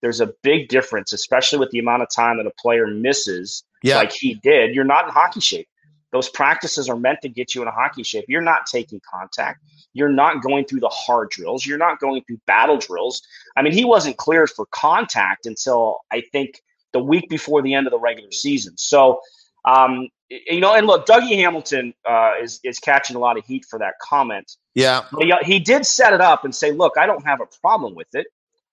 There's 0.01 0.21
a 0.21 0.33
big 0.43 0.67
difference, 0.67 1.13
especially 1.13 1.59
with 1.59 1.71
the 1.71 1.79
amount 1.79 2.03
of 2.03 2.09
time 2.09 2.37
that 2.37 2.45
a 2.45 2.51
player 2.51 2.85
misses, 2.87 3.63
yeah. 3.81 3.97
like 3.97 4.11
he 4.11 4.35
did. 4.35 4.75
You're 4.75 4.83
not 4.83 5.05
in 5.05 5.11
hockey 5.11 5.39
shape. 5.39 5.67
Those 6.15 6.29
practices 6.29 6.87
are 6.87 6.95
meant 6.95 7.19
to 7.23 7.27
get 7.27 7.53
you 7.53 7.61
in 7.61 7.67
a 7.67 7.71
hockey 7.71 8.01
shape. 8.01 8.23
You're 8.29 8.39
not 8.39 8.67
taking 8.67 9.01
contact. 9.01 9.61
You're 9.91 10.07
not 10.07 10.41
going 10.41 10.63
through 10.63 10.79
the 10.79 10.87
hard 10.87 11.29
drills. 11.29 11.65
You're 11.65 11.77
not 11.77 11.99
going 11.99 12.23
through 12.23 12.39
battle 12.47 12.77
drills. 12.77 13.21
I 13.57 13.61
mean, 13.61 13.73
he 13.73 13.83
wasn't 13.83 14.15
cleared 14.15 14.49
for 14.49 14.65
contact 14.67 15.45
until 15.45 15.97
I 16.09 16.23
think 16.31 16.61
the 16.93 17.03
week 17.03 17.27
before 17.27 17.61
the 17.61 17.73
end 17.73 17.85
of 17.85 17.91
the 17.91 17.99
regular 17.99 18.31
season. 18.31 18.77
So, 18.77 19.19
um, 19.65 20.07
you 20.29 20.61
know, 20.61 20.73
and 20.73 20.87
look, 20.87 21.05
Dougie 21.05 21.35
Hamilton 21.35 21.93
uh, 22.09 22.35
is 22.41 22.61
is 22.63 22.79
catching 22.79 23.17
a 23.17 23.19
lot 23.19 23.37
of 23.37 23.43
heat 23.43 23.65
for 23.69 23.77
that 23.79 23.95
comment. 24.01 24.49
Yeah, 24.73 25.01
he, 25.19 25.33
he 25.43 25.59
did 25.59 25.85
set 25.85 26.13
it 26.13 26.21
up 26.21 26.45
and 26.45 26.55
say, 26.55 26.71
"Look, 26.71 26.93
I 26.97 27.07
don't 27.07 27.25
have 27.25 27.41
a 27.41 27.47
problem 27.59 27.93
with 27.93 28.07
it. 28.13 28.27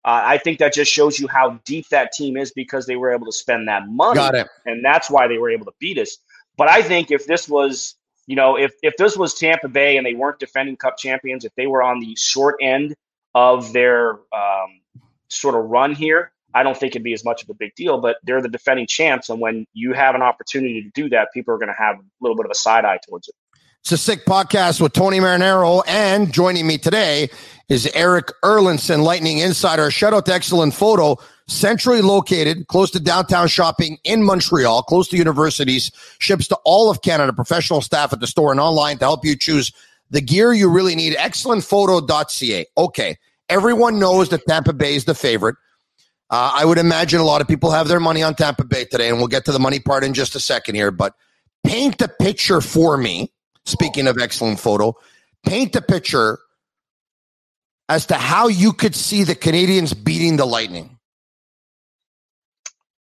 Uh, 0.05 0.23
I 0.25 0.39
think 0.39 0.61
that 0.61 0.75
just 0.75 0.93
shows 0.93 1.19
you 1.19 1.27
how 1.27 1.59
deep 1.65 1.89
that 1.89 2.13
team 2.13 2.37
is 2.37 2.53
because 2.53 2.87
they 2.87 2.95
were 2.95 3.13
able 3.13 3.27
to 3.27 3.33
spend 3.33 3.67
that 3.67 3.89
money, 3.89 4.21
and 4.65 4.85
that's 4.85 5.11
why 5.11 5.27
they 5.27 5.39
were 5.39 5.51
able 5.51 5.65
to 5.65 5.73
beat 5.81 5.99
us." 5.99 6.19
But 6.57 6.69
I 6.69 6.83
think 6.83 7.11
if 7.11 7.27
this 7.27 7.49
was, 7.49 7.95
you 8.27 8.37
know, 8.37 8.57
if 8.57 8.73
if 8.83 8.97
this 8.97 9.17
was 9.17 9.35
Tampa 9.35 9.69
Bay 9.69 9.97
and 9.97 10.07
they 10.07 10.15
weren't 10.15 10.39
defending 10.39 10.77
Cup 10.77 10.99
champions, 10.99 11.45
if 11.45 11.55
they 11.57 11.67
were 11.67 11.83
on 11.83 12.01
the 12.01 12.15
short 12.17 12.57
end 12.61 12.95
of 13.35 13.73
their 13.73 14.13
um, 14.13 14.81
sort 15.29 15.55
of 15.55 15.65
run 15.65 15.95
here, 15.95 16.33
I 16.55 16.63
don't 16.63 16.77
think 16.77 16.93
it'd 16.93 17.03
be 17.03 17.15
as 17.15 17.25
much 17.25 17.43
of 17.43 17.51
a 17.51 17.55
big 17.55 17.75
deal. 17.75 18.01
But 18.01 18.17
they're 18.23 18.43
the 18.43 18.49
defending 18.49 18.87
champs, 18.87 19.29
and 19.31 19.41
when 19.41 19.67
you 19.73 19.93
have 19.93 20.15
an 20.15 20.23
opportunity 20.23 20.83
to 20.83 20.91
do 20.91 21.09
that, 21.11 21.29
people 21.33 21.55
are 21.55 21.59
going 21.59 21.73
to 21.73 21.79
have 21.79 21.97
a 21.97 22.03
little 22.21 22.37
bit 22.37 22.45
of 22.45 22.51
a 22.51 22.57
side 22.57 22.85
eye 22.85 22.99
towards 23.09 23.29
it. 23.29 23.35
It's 23.81 23.91
a 23.91 23.99
sick 23.99 24.25
podcast 24.25 24.81
with 24.81 24.93
Tony 24.93 25.19
Marinaro, 25.19 25.83
and 25.89 26.33
joining 26.33 26.69
me 26.69 26.79
today 26.79 27.31
is 27.69 27.91
Erik 27.95 28.31
Erlendsson, 28.45 29.03
Lightning 29.03 29.39
Insider. 29.39 29.91
Shout 29.91 30.15
out 30.15 30.27
to 30.27 30.33
Excellent 30.33 30.73
Photo 30.73 31.17
centrally 31.47 32.03
located, 32.03 32.67
close 32.69 32.91
to 32.93 33.01
downtown 33.01 33.49
shopping 33.49 33.99
in 34.05 34.23
Montreal, 34.23 34.83
close 34.83 35.09
to 35.09 35.17
universities, 35.17 35.91
ships 36.19 36.49
to 36.49 36.59
all 36.65 36.91
of 36.91 37.03
Canada, 37.03 37.33
professional 37.33 37.81
staff 37.81 38.13
at 38.13 38.21
the 38.21 38.27
store 38.27 38.51
and 38.51 38.61
online 38.61 38.99
to 38.99 39.05
help 39.05 39.25
you 39.25 39.37
choose 39.37 39.73
the 40.11 40.21
gear 40.21 40.53
you 40.53 40.71
really 40.71 40.95
need. 40.95 41.15
Excellentphoto.ca. 41.15 42.67
Okay. 42.77 43.19
Everyone 43.49 43.99
knows 43.99 44.29
that 44.31 44.47
Tampa 44.47 44.73
Bay 44.73 44.95
is 44.95 45.05
the 45.05 45.15
favorite. 45.15 45.57
Uh, 46.31 46.53
I 46.55 46.65
would 46.65 46.79
imagine 46.79 47.21
a 47.21 47.25
lot 47.25 47.43
of 47.43 47.49
people 47.49 47.71
have 47.71 47.89
their 47.89 48.01
money 48.01 48.23
on 48.23 48.35
Tampa 48.35 48.65
Bay 48.65 48.87
today, 48.87 49.11
and 49.11 49.19
we'll 49.19 49.27
get 49.27 49.45
to 49.45 49.53
the 49.53 49.59
money 49.59 49.81
part 49.81 50.05
in 50.05 50.15
just 50.15 50.35
a 50.35 50.41
second 50.41 50.75
here. 50.75 50.91
But 50.91 51.15
paint 51.65 51.99
the 51.99 52.09
picture 52.09 52.61
for 52.61 52.97
me. 52.97 53.31
Speaking 53.65 54.07
of 54.07 54.19
excellent 54.19 54.59
photo, 54.59 54.97
paint 55.45 55.73
the 55.73 55.83
picture 55.83 56.39
as 57.89 58.07
to 58.07 58.15
how 58.15 58.49
you 58.49 58.73
could 58.73 58.95
see 58.95 59.23
the 59.23 59.35
Canadiens 59.35 59.93
beating 60.03 60.37
the 60.37 60.47
Lightning. 60.47 60.99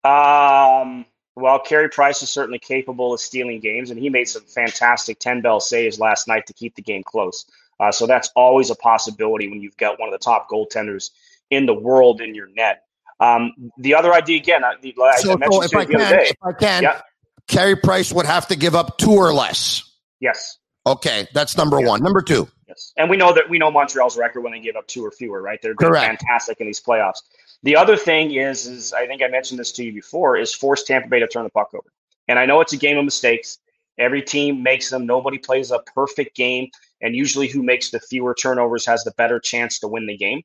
Um, 0.05 1.05
well, 1.35 1.59
Carey 1.59 1.89
Price 1.89 2.21
is 2.21 2.29
certainly 2.29 2.59
capable 2.59 3.13
of 3.13 3.19
stealing 3.19 3.59
games, 3.59 3.89
and 3.89 3.99
he 3.99 4.09
made 4.09 4.25
some 4.25 4.43
fantastic 4.43 5.19
10 5.19 5.41
bell 5.41 5.59
saves 5.59 5.99
last 5.99 6.27
night 6.27 6.47
to 6.47 6.53
keep 6.53 6.75
the 6.75 6.81
game 6.81 7.03
close. 7.03 7.45
Uh, 7.79 7.91
so 7.91 8.07
that's 8.07 8.29
always 8.35 8.69
a 8.69 8.75
possibility 8.75 9.49
when 9.49 9.61
you've 9.61 9.75
got 9.75 9.99
one 9.99 10.07
of 10.07 10.13
the 10.13 10.23
top 10.23 10.47
goaltenders 10.49 11.09
in 11.49 11.65
the 11.65 11.73
world 11.73 12.21
in 12.21 12.35
your 12.35 12.47
net. 12.55 12.83
Um, 13.19 13.71
the 13.77 13.95
other 13.95 14.13
idea, 14.13 14.37
again, 14.37 14.63
I, 14.63 14.75
so, 15.17 15.33
I 15.33 15.35
mentioned 15.35 15.53
so 15.53 15.63
if, 15.63 15.75
I 15.75 15.85
can, 15.85 15.99
day, 15.99 16.27
if 16.29 16.37
I 16.43 16.53
can, 16.53 16.83
yeah. 16.83 17.01
Carey 17.47 17.75
Price 17.75 18.13
would 18.13 18.25
have 18.25 18.47
to 18.47 18.55
give 18.55 18.75
up 18.75 18.97
two 18.97 19.11
or 19.11 19.33
less. 19.33 19.83
Yes. 20.19 20.57
Okay, 20.85 21.27
that's 21.33 21.57
number 21.57 21.79
one. 21.81 22.01
Number 22.01 22.21
two. 22.21 22.47
Yes, 22.67 22.93
and 22.97 23.09
we 23.09 23.17
know 23.17 23.33
that 23.33 23.49
we 23.49 23.57
know 23.57 23.71
Montreal's 23.71 24.17
record 24.17 24.41
when 24.41 24.53
they 24.53 24.59
give 24.59 24.75
up 24.75 24.87
two 24.87 25.05
or 25.05 25.11
fewer, 25.11 25.41
right? 25.41 25.59
They're 25.61 25.75
fantastic 25.75 26.59
in 26.59 26.67
these 26.67 26.81
playoffs. 26.81 27.21
The 27.65 27.75
other 27.75 27.97
thing 27.97 28.32
is, 28.36 28.67
is 28.67 28.93
I 28.93 29.08
think 29.08 29.23
I 29.23 29.28
mentioned 29.28 29.60
this 29.60 29.71
to 29.73 29.84
you 29.84 29.91
before, 29.91 30.38
is 30.38 30.54
force 30.54 30.84
Tampa 30.84 31.10
Bay 31.10 31.19
to 31.19 31.28
turn 31.28 31.45
the 31.45 31.49
puck 31.49 31.73
over. 31.73 31.91
And 32.28 32.38
I 32.38 32.45
know 32.45 32.62
it's 32.62 32.73
a 32.73 32.78
game 32.78 32.95
of 32.95 33.04
mistakes. 33.04 33.58
Every 33.97 34.21
team 34.21 34.62
makes 34.62 34.91
them. 34.91 35.08
Nobody 35.08 35.39
plays 35.39 35.71
a 35.71 35.80
perfect 35.80 36.36
game. 36.36 36.69
And 37.01 37.15
usually 37.15 37.47
who 37.47 37.63
makes 37.63 37.89
the 37.89 37.99
fewer 37.99 38.36
turnovers 38.36 38.86
has 38.86 39.04
the 39.04 39.12
better 39.17 39.39
chance 39.39 39.80
to 39.80 39.88
win 39.88 40.06
the 40.06 40.15
game. 40.15 40.43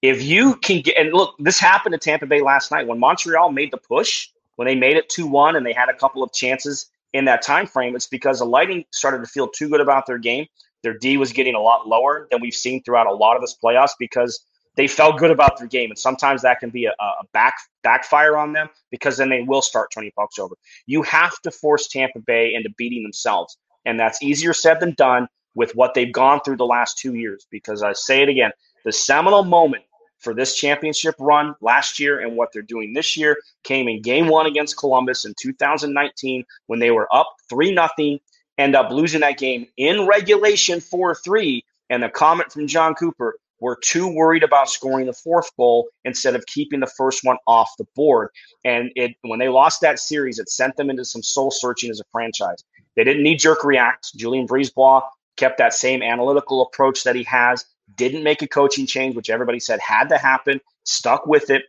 If 0.00 0.22
you 0.22 0.56
can 0.56 0.80
get, 0.80 0.96
and 0.96 1.12
look, 1.12 1.34
this 1.38 1.58
happened 1.58 1.92
to 1.92 1.98
Tampa 1.98 2.24
Bay 2.24 2.40
last 2.40 2.70
night 2.70 2.86
when 2.86 2.98
Montreal 2.98 3.52
made 3.52 3.70
the 3.70 3.76
push, 3.76 4.30
when 4.54 4.66
they 4.66 4.74
made 4.74 4.96
it 4.96 5.10
2 5.10 5.26
1 5.26 5.56
and 5.56 5.66
they 5.66 5.74
had 5.74 5.90
a 5.90 5.94
couple 5.94 6.22
of 6.22 6.32
chances 6.32 6.90
in 7.12 7.26
that 7.26 7.42
time 7.42 7.66
frame, 7.66 7.94
it's 7.94 8.06
because 8.06 8.38
the 8.38 8.46
lighting 8.46 8.86
started 8.92 9.18
to 9.18 9.26
feel 9.26 9.48
too 9.48 9.68
good 9.68 9.82
about 9.82 10.06
their 10.06 10.18
game. 10.18 10.46
Their 10.82 10.96
D 10.96 11.18
was 11.18 11.32
getting 11.32 11.54
a 11.54 11.60
lot 11.60 11.86
lower 11.86 12.28
than 12.30 12.40
we've 12.40 12.54
seen 12.54 12.82
throughout 12.82 13.06
a 13.06 13.14
lot 13.14 13.36
of 13.36 13.42
this 13.42 13.56
playoffs 13.62 13.92
because 13.98 14.46
they 14.76 14.86
felt 14.86 15.18
good 15.18 15.30
about 15.30 15.58
their 15.58 15.66
game, 15.66 15.90
and 15.90 15.98
sometimes 15.98 16.42
that 16.42 16.60
can 16.60 16.70
be 16.70 16.84
a, 16.86 16.92
a 17.00 17.24
back 17.32 17.54
backfire 17.82 18.36
on 18.36 18.52
them 18.52 18.68
because 18.90 19.16
then 19.16 19.28
they 19.28 19.42
will 19.42 19.62
start 19.62 19.90
turning 19.92 20.12
pucks 20.16 20.38
over. 20.38 20.54
You 20.86 21.02
have 21.02 21.40
to 21.42 21.50
force 21.50 21.88
Tampa 21.88 22.20
Bay 22.20 22.54
into 22.54 22.70
beating 22.76 23.02
themselves, 23.02 23.56
and 23.84 23.98
that's 23.98 24.22
easier 24.22 24.52
said 24.52 24.80
than 24.80 24.92
done 24.92 25.28
with 25.54 25.74
what 25.74 25.94
they've 25.94 26.12
gone 26.12 26.40
through 26.44 26.58
the 26.58 26.66
last 26.66 26.98
two 26.98 27.14
years. 27.14 27.46
Because 27.50 27.82
I 27.82 27.92
say 27.94 28.22
it 28.22 28.28
again, 28.28 28.52
the 28.84 28.92
seminal 28.92 29.42
moment 29.42 29.84
for 30.18 30.34
this 30.34 30.56
championship 30.56 31.14
run 31.18 31.54
last 31.60 31.98
year 31.98 32.20
and 32.20 32.36
what 32.36 32.52
they're 32.52 32.62
doing 32.62 32.92
this 32.92 33.16
year 33.16 33.36
came 33.64 33.88
in 33.88 34.02
game 34.02 34.28
one 34.28 34.46
against 34.46 34.76
Columbus 34.78 35.24
in 35.24 35.34
2019 35.40 36.44
when 36.66 36.78
they 36.78 36.90
were 36.90 37.08
up 37.14 37.34
3 37.48 37.72
nothing, 37.72 38.18
end 38.58 38.74
up 38.74 38.90
losing 38.90 39.20
that 39.20 39.38
game 39.38 39.66
in 39.76 40.06
regulation 40.06 40.80
4 40.80 41.14
3. 41.14 41.64
And 41.88 42.02
the 42.02 42.08
comment 42.08 42.52
from 42.52 42.66
Jon 42.66 42.94
Cooper 42.94 43.36
were 43.60 43.78
too 43.82 44.06
worried 44.06 44.42
about 44.42 44.68
scoring 44.68 45.06
the 45.06 45.12
fourth 45.12 45.54
goal 45.56 45.88
instead 46.04 46.34
of 46.34 46.44
keeping 46.46 46.80
the 46.80 46.86
first 46.86 47.24
one 47.24 47.36
off 47.46 47.70
the 47.78 47.86
board. 47.94 48.28
And 48.64 48.90
it 48.96 49.14
when 49.22 49.38
they 49.38 49.48
lost 49.48 49.80
that 49.80 49.98
series, 49.98 50.38
it 50.38 50.48
sent 50.48 50.76
them 50.76 50.90
into 50.90 51.04
some 51.04 51.22
soul 51.22 51.50
searching 51.50 51.90
as 51.90 52.00
a 52.00 52.04
franchise. 52.12 52.62
They 52.96 53.04
didn't 53.04 53.22
knee 53.22 53.36
jerk 53.36 53.64
react. 53.64 54.14
Julien 54.16 54.46
BriseBois 54.46 55.02
kept 55.36 55.58
that 55.58 55.74
same 55.74 56.02
analytical 56.02 56.62
approach 56.62 57.04
that 57.04 57.14
he 57.14 57.22
has, 57.24 57.64
didn't 57.94 58.22
make 58.22 58.42
a 58.42 58.48
coaching 58.48 58.86
change, 58.86 59.14
which 59.14 59.30
everybody 59.30 59.60
said 59.60 59.80
had 59.80 60.08
to 60.08 60.18
happen, 60.18 60.60
stuck 60.84 61.26
with 61.26 61.50
it. 61.50 61.64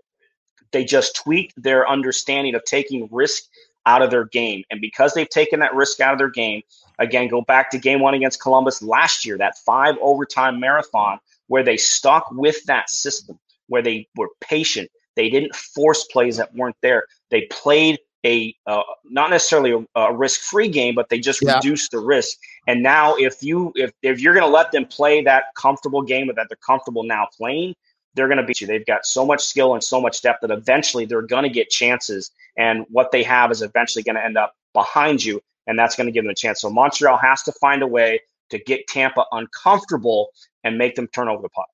They 0.71 0.83
just 0.83 1.15
tweaked 1.15 1.61
their 1.61 1.87
understanding 1.89 2.55
of 2.55 2.63
taking 2.63 3.07
risk 3.11 3.43
out 3.85 4.01
of 4.01 4.11
their 4.11 4.25
game. 4.25 4.63
And 4.69 4.81
because 4.81 5.13
they've 5.13 5.29
taken 5.29 5.61
that 5.61 5.73
risk 5.73 6.01
out 6.01 6.13
of 6.13 6.19
their 6.19 6.29
game, 6.29 6.61
again, 6.99 7.29
go 7.29 7.41
back 7.41 7.71
to 7.71 7.77
game 7.77 8.01
one 8.01 8.13
against 8.13 8.41
Columbus 8.41 8.81
last 8.81 9.25
year, 9.25 9.37
that 9.37 9.57
five 9.59 9.95
overtime 10.01 10.59
marathon 10.59 11.19
where 11.47 11.63
they 11.63 11.77
stuck 11.77 12.29
with 12.31 12.63
that 12.65 12.89
system, 12.89 13.39
where 13.67 13.81
they 13.81 14.07
were 14.15 14.29
patient. 14.41 14.89
They 15.15 15.29
didn't 15.29 15.55
force 15.55 16.05
plays 16.05 16.37
that 16.37 16.53
weren't 16.55 16.75
there. 16.81 17.05
They 17.31 17.47
played 17.51 17.99
a 18.25 18.55
uh, 18.65 18.81
not 19.05 19.29
necessarily 19.29 19.71
a, 19.71 19.99
a 19.99 20.15
risk-free 20.15 20.69
game, 20.69 20.95
but 20.95 21.09
they 21.09 21.19
just 21.19 21.41
yeah. 21.41 21.55
reduced 21.55 21.91
the 21.91 21.99
risk. 21.99 22.37
And 22.67 22.83
now, 22.83 23.15
if 23.15 23.41
you 23.41 23.71
if 23.75 23.91
if 24.01 24.19
you're 24.19 24.33
going 24.33 24.45
to 24.45 24.51
let 24.51 24.71
them 24.71 24.85
play 24.85 25.23
that 25.23 25.45
comfortable 25.55 26.01
game 26.01 26.27
that 26.27 26.47
they're 26.49 26.57
comfortable 26.65 27.03
now 27.03 27.27
playing, 27.35 27.75
they're 28.15 28.27
going 28.27 28.39
to 28.39 28.43
beat 28.43 28.59
you. 28.61 28.67
They've 28.67 28.85
got 28.85 29.05
so 29.05 29.25
much 29.25 29.43
skill 29.43 29.73
and 29.73 29.83
so 29.83 30.01
much 30.01 30.21
depth 30.21 30.41
that 30.41 30.51
eventually 30.51 31.05
they're 31.05 31.21
going 31.21 31.43
to 31.43 31.49
get 31.49 31.69
chances. 31.69 32.31
And 32.57 32.85
what 32.89 33.11
they 33.11 33.23
have 33.23 33.51
is 33.51 33.61
eventually 33.61 34.03
going 34.03 34.15
to 34.15 34.25
end 34.25 34.37
up 34.37 34.55
behind 34.73 35.23
you, 35.23 35.41
and 35.67 35.77
that's 35.77 35.95
going 35.95 36.07
to 36.07 36.11
give 36.11 36.23
them 36.23 36.31
a 36.31 36.35
chance. 36.35 36.61
So 36.61 36.69
Montreal 36.69 37.17
has 37.17 37.43
to 37.43 37.51
find 37.53 37.81
a 37.81 37.87
way 37.87 38.19
to 38.49 38.59
get 38.59 38.87
Tampa 38.87 39.25
uncomfortable 39.31 40.29
and 40.63 40.77
make 40.77 40.95
them 40.95 41.07
turn 41.07 41.27
over 41.27 41.41
the 41.41 41.49
puck. 41.49 41.69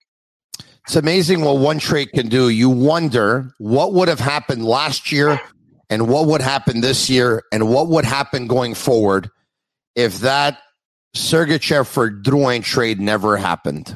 It's 0.86 0.96
amazing 0.96 1.42
what 1.42 1.58
one 1.58 1.80
trait 1.80 2.12
can 2.12 2.28
do. 2.28 2.50
You 2.50 2.70
wonder 2.70 3.54
what 3.58 3.94
would 3.94 4.10
have 4.10 4.20
happened 4.20 4.66
last 4.66 5.12
year 5.12 5.40
and 5.90 6.08
what 6.08 6.26
would 6.28 6.42
happen 6.42 6.82
this 6.82 7.10
year 7.10 7.44
and 7.52 7.70
what 7.70 7.88
would 7.88 8.06
happen 8.06 8.48
going 8.48 8.74
forward 8.74 9.30
if 9.96 10.20
that 10.20 10.60
Sergachev 11.16 11.88
for 11.88 12.12
Drouin 12.12 12.64
trade 12.64 13.00
never 13.00 13.38
happened. 13.38 13.96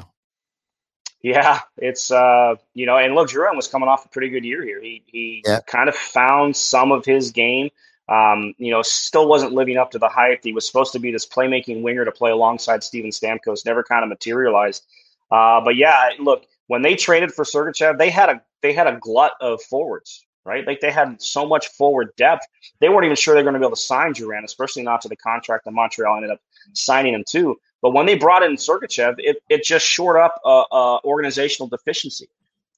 Yeah, 1.22 1.60
it's 1.76 2.10
uh, 2.10 2.54
you 2.74 2.86
know, 2.86 2.96
and 2.96 3.14
look, 3.14 3.28
Drouin 3.28 3.56
was 3.56 3.66
coming 3.66 3.88
off 3.88 4.06
a 4.06 4.08
pretty 4.08 4.28
good 4.28 4.44
year 4.44 4.62
here. 4.64 4.80
He 4.80 5.02
he 5.06 5.42
yeah. 5.44 5.60
kind 5.66 5.88
of 5.88 5.96
found 5.96 6.56
some 6.56 6.92
of 6.92 7.04
his 7.04 7.32
game. 7.32 7.70
Um, 8.08 8.54
you 8.58 8.70
know, 8.70 8.82
still 8.82 9.28
wasn't 9.28 9.52
living 9.52 9.76
up 9.76 9.90
to 9.90 9.98
the 9.98 10.08
hype. 10.08 10.40
He 10.42 10.52
was 10.52 10.66
supposed 10.66 10.92
to 10.92 10.98
be 10.98 11.12
this 11.12 11.26
playmaking 11.26 11.82
winger 11.82 12.04
to 12.04 12.12
play 12.12 12.30
alongside 12.30 12.82
Steven 12.82 13.10
Stamkos. 13.10 13.66
Never 13.66 13.82
kind 13.82 14.02
of 14.02 14.08
materialized. 14.08 14.84
Uh, 15.30 15.60
but 15.60 15.76
yeah, 15.76 16.10
look, 16.18 16.46
when 16.68 16.82
they 16.82 16.94
traded 16.94 17.32
for 17.32 17.44
Sergachev, 17.44 17.98
they 17.98 18.10
had 18.10 18.30
a 18.30 18.42
they 18.62 18.72
had 18.72 18.86
a 18.86 18.98
glut 18.98 19.32
of 19.40 19.62
forwards 19.62 20.24
right? 20.48 20.66
Like 20.66 20.80
they 20.80 20.90
had 20.90 21.20
so 21.20 21.46
much 21.46 21.68
forward 21.68 22.16
depth. 22.16 22.46
They 22.80 22.88
weren't 22.88 23.04
even 23.04 23.16
sure 23.16 23.34
they're 23.34 23.42
going 23.42 23.52
to 23.52 23.60
be 23.60 23.66
able 23.66 23.76
to 23.76 23.82
sign 23.82 24.14
Drouin, 24.14 24.44
especially 24.44 24.82
not 24.82 25.02
to 25.02 25.08
the 25.08 25.16
contract 25.16 25.66
that 25.66 25.72
Montreal 25.72 26.16
ended 26.16 26.30
up 26.30 26.40
signing 26.72 27.12
him 27.12 27.22
to. 27.28 27.60
But 27.82 27.90
when 27.92 28.06
they 28.06 28.16
brought 28.16 28.42
in 28.42 28.52
Sergachev, 28.52 29.16
it, 29.18 29.42
it 29.50 29.62
just 29.62 29.84
shored 29.86 30.16
up 30.16 30.40
a, 30.44 30.64
a 30.72 31.00
organizational 31.04 31.68
deficiency. 31.68 32.28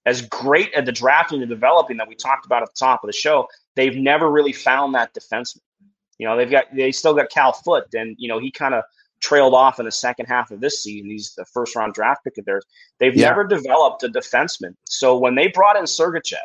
As 0.07 0.23
great 0.23 0.73
at 0.75 0.87
the 0.87 0.93
drafting 0.93 1.41
and 1.43 1.49
developing 1.51 1.99
that 1.99 2.09
we 2.09 2.15
talked 2.15 2.47
about 2.47 2.63
at 2.63 2.69
the 2.69 2.79
top 2.79 3.05
of 3.05 3.09
the 3.09 3.13
show, 3.13 3.47
they've 3.77 3.97
never 3.97 4.31
really 4.31 4.53
found 4.53 4.95
that 4.95 5.15
defenseman. 5.15 5.61
You 6.19 6.27
know, 6.27 6.37
they've 6.37 6.51
got 6.51 6.67
they 6.75 6.93
still 6.93 7.15
got 7.15 7.31
Cal 7.31 7.53
Foote, 7.53 7.95
and 7.95 8.15
you 8.19 8.29
know 8.29 8.39
he 8.39 8.51
kind 8.51 8.75
of 8.75 8.85
trailed 9.21 9.55
off 9.55 9.79
in 9.79 9.85
the 9.85 9.93
second 9.93 10.27
half 10.27 10.51
of 10.51 10.61
this 10.61 10.83
season. 10.83 11.11
He's 11.11 11.35
the 11.35 11.45
first 11.45 11.77
round 11.77 11.95
draft 11.95 12.25
pick 12.25 12.39
of 12.39 12.45
theirs. 12.45 12.65
They've 12.99 13.15
yeah. 13.15 13.29
never 13.29 13.45
developed 13.45 14.03
a 14.03 14.09
defenseman. 14.09 14.75
So 14.87 15.17
when 15.19 15.35
they 15.35 15.49
brought 15.49 15.77
in 15.77 15.85
Sergachev, 15.85 16.39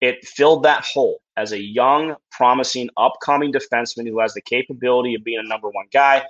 it 0.00 0.26
filled 0.26 0.62
that 0.64 0.84
hole 0.84 1.20
as 1.36 1.52
a 1.52 1.62
young, 1.62 2.16
promising, 2.30 2.88
upcoming 2.96 3.52
defenseman 3.52 4.08
who 4.08 4.20
has 4.20 4.34
the 4.34 4.42
capability 4.42 5.14
of 5.14 5.24
being 5.24 5.40
a 5.40 5.48
number 5.48 5.68
one 5.68 5.86
guy. 5.92 6.24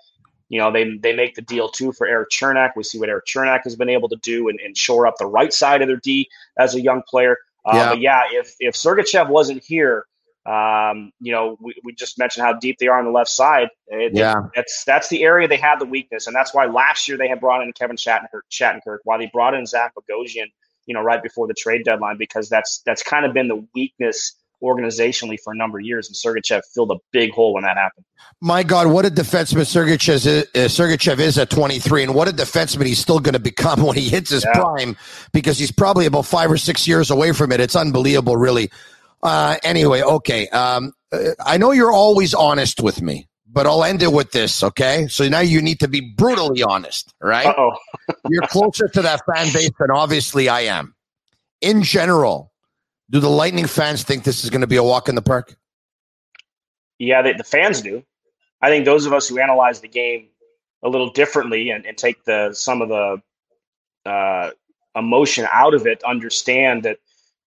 You 0.49 0.59
know, 0.59 0.73
they 0.73 0.97
they 0.97 1.15
make 1.15 1.35
the 1.35 1.43
deal 1.43 1.69
too 1.69 1.93
for 1.93 2.07
Erik 2.07 2.31
Cernak. 2.31 2.73
We 2.77 2.83
see 2.83 2.99
what 2.99 3.09
Erik 3.09 3.27
Cernak 3.27 3.65
has 3.65 3.77
been 3.77 3.89
able 3.89 4.09
to 4.09 4.17
do 4.17 4.49
and, 4.49 4.59
and 4.61 4.77
shore 4.77 5.07
up 5.07 5.17
the 5.19 5.27
right 5.27 5.53
side 5.53 5.83
of 5.83 5.89
their 5.89 5.99
D 5.99 6.29
as 6.59 6.75
a 6.75 6.81
young 6.81 7.03
player. 7.09 7.37
Uh, 7.65 7.77
yeah. 7.77 7.89
But 7.91 8.01
yeah, 8.01 8.23
if 8.31 8.55
if 8.59 8.75
Sergachev 8.75 9.29
wasn't 9.29 9.63
here, 9.63 10.07
um, 10.47 11.13
you 11.21 11.33
know, 11.33 11.59
we, 11.61 11.75
we 11.85 11.93
just 11.93 12.19
mentioned 12.19 12.47
how 12.47 12.55
deep 12.55 12.79
they 12.79 12.87
are 12.87 12.99
on 12.99 13.05
the 13.05 13.11
left 13.11 13.31
side. 13.31 13.69
It, 13.89 14.13
yeah, 14.15 14.39
it, 14.39 14.51
that's 14.55 14.85
that's 14.85 15.09
the 15.09 15.23
area 15.23 15.47
they 15.49 15.57
had 15.57 15.79
the 15.79 15.87
weakness, 15.87 16.27
and 16.27 16.35
that's 16.35 16.55
why 16.55 16.65
last 16.65 17.09
year 17.09 17.19
they 17.19 17.29
had 17.29 17.41
brought 17.41 17.63
in 17.63 17.73
Kevin 17.73 17.97
Shattenkirk. 17.97 18.43
Shattenkirk 18.51 18.99
why 19.05 19.19
they 19.19 19.31
brought 19.33 19.55
in 19.55 19.67
Zach 19.67 19.93
Bogosian 19.95 20.47
you 20.89 20.95
know, 20.95 21.03
right 21.03 21.23
before 21.23 21.47
the 21.47 21.55
trade 21.55 21.85
deadline 21.85 22.17
because 22.17 22.49
that's 22.49 22.81
that's 22.85 23.03
kind 23.03 23.27
of 23.27 23.35
been 23.35 23.47
the 23.47 23.65
weakness 23.75 24.35
organizationally 24.63 25.39
for 25.43 25.53
a 25.53 25.57
number 25.57 25.79
of 25.79 25.85
years, 25.85 26.09
and 26.09 26.17
Sergachev 26.17 26.63
filled 26.75 26.91
a 26.91 26.97
big 27.13 27.31
hole 27.31 27.55
when 27.55 27.65
that 27.65 27.77
happened. 27.77 28.05
My 28.41 28.63
God, 28.63 28.89
what 28.89 29.05
a 29.05 29.11
defenseman 29.11 29.63
Sergachev 29.63 30.15
is, 30.15 30.27
uh, 30.27 30.45
Sergachev 30.55 31.19
is 31.19 31.39
at 31.39 31.51
23, 31.51 32.05
and 32.05 32.15
what 32.15 32.29
a 32.29 32.33
defenseman 32.33 32.87
he's 32.87 32.99
still 32.99 33.21
going 33.21 33.35
to 33.35 33.41
become 33.41 33.83
when 33.85 33.97
he 33.97 34.09
hits 34.09 34.31
his 34.31 34.45
yeah. 34.45 34.61
prime 34.61 34.97
because 35.33 35.59
he's 35.59 35.73
probably 35.73 36.07
about 36.07 36.27
five 36.27 36.51
or 36.51 36.57
six 36.57 36.87
years 36.87 37.11
away 37.11 37.33
from 37.33 37.53
it. 37.53 37.61
It's 37.61 37.77
unbelievable, 37.77 38.37
really. 38.37 38.71
Uh, 39.23 39.57
anyway, 39.63 40.03
okay. 40.03 40.49
Um, 40.49 40.93
uh, 41.13 41.31
I 41.45 41.59
know 41.59 41.73
you're 41.73 41.93
always 41.93 42.35
honest 42.35 42.81
with 42.81 43.03
me, 43.03 43.29
but 43.51 43.67
I'll 43.67 43.85
end 43.85 44.03
it 44.03 44.13
with 44.13 44.31
this, 44.31 44.63
okay? 44.63 45.09
So 45.09 45.29
now 45.29 45.41
you 45.41 45.61
need 45.63 45.81
to 45.81 45.89
be 45.89 46.01
brutally 46.01 46.63
honest, 46.63 47.13
right? 47.21 47.47
oh 47.47 47.73
You're 48.29 48.47
closer 48.47 48.89
to 48.89 49.03
that 49.03 49.23
fan 49.27 49.53
base 49.53 49.71
than 49.79 49.91
obviously 49.91 50.49
I 50.49 50.63
am. 50.63 50.95
In 51.61 51.83
general, 51.83 52.53
do 53.11 53.21
the 53.21 53.29
Lightning 53.29 53.67
fans 53.67 54.03
think 54.03 54.25
this 54.25 54.45
is 54.45 54.51
going 54.51 54.61
to 54.61 54.67
be 54.67 54.77
a 54.77 54.83
walk 54.83 55.09
in 55.09 55.15
the 55.15 55.23
park? 55.23 55.57
Yeah, 56.99 57.23
they, 57.23 57.33
the 57.33 57.45
fans 57.45 57.81
do. 57.81 58.03
I 58.61 58.71
think 58.71 58.85
those 58.85 59.07
of 59.07 59.13
us 59.13 59.29
who 59.29 59.39
analyze 59.39 59.81
the 59.81 59.89
game 59.89 60.29
a 60.83 60.89
little 60.89 61.11
differently 61.11 61.71
and, 61.71 61.87
and 61.87 61.97
take 61.97 62.25
the 62.25 62.53
some 62.53 62.83
of 62.83 62.89
the 62.89 63.23
uh, 64.09 64.51
emotion 64.97 65.47
out 65.53 65.75
of 65.75 65.87
it 65.87 66.03
understand 66.05 66.83
that 66.85 66.99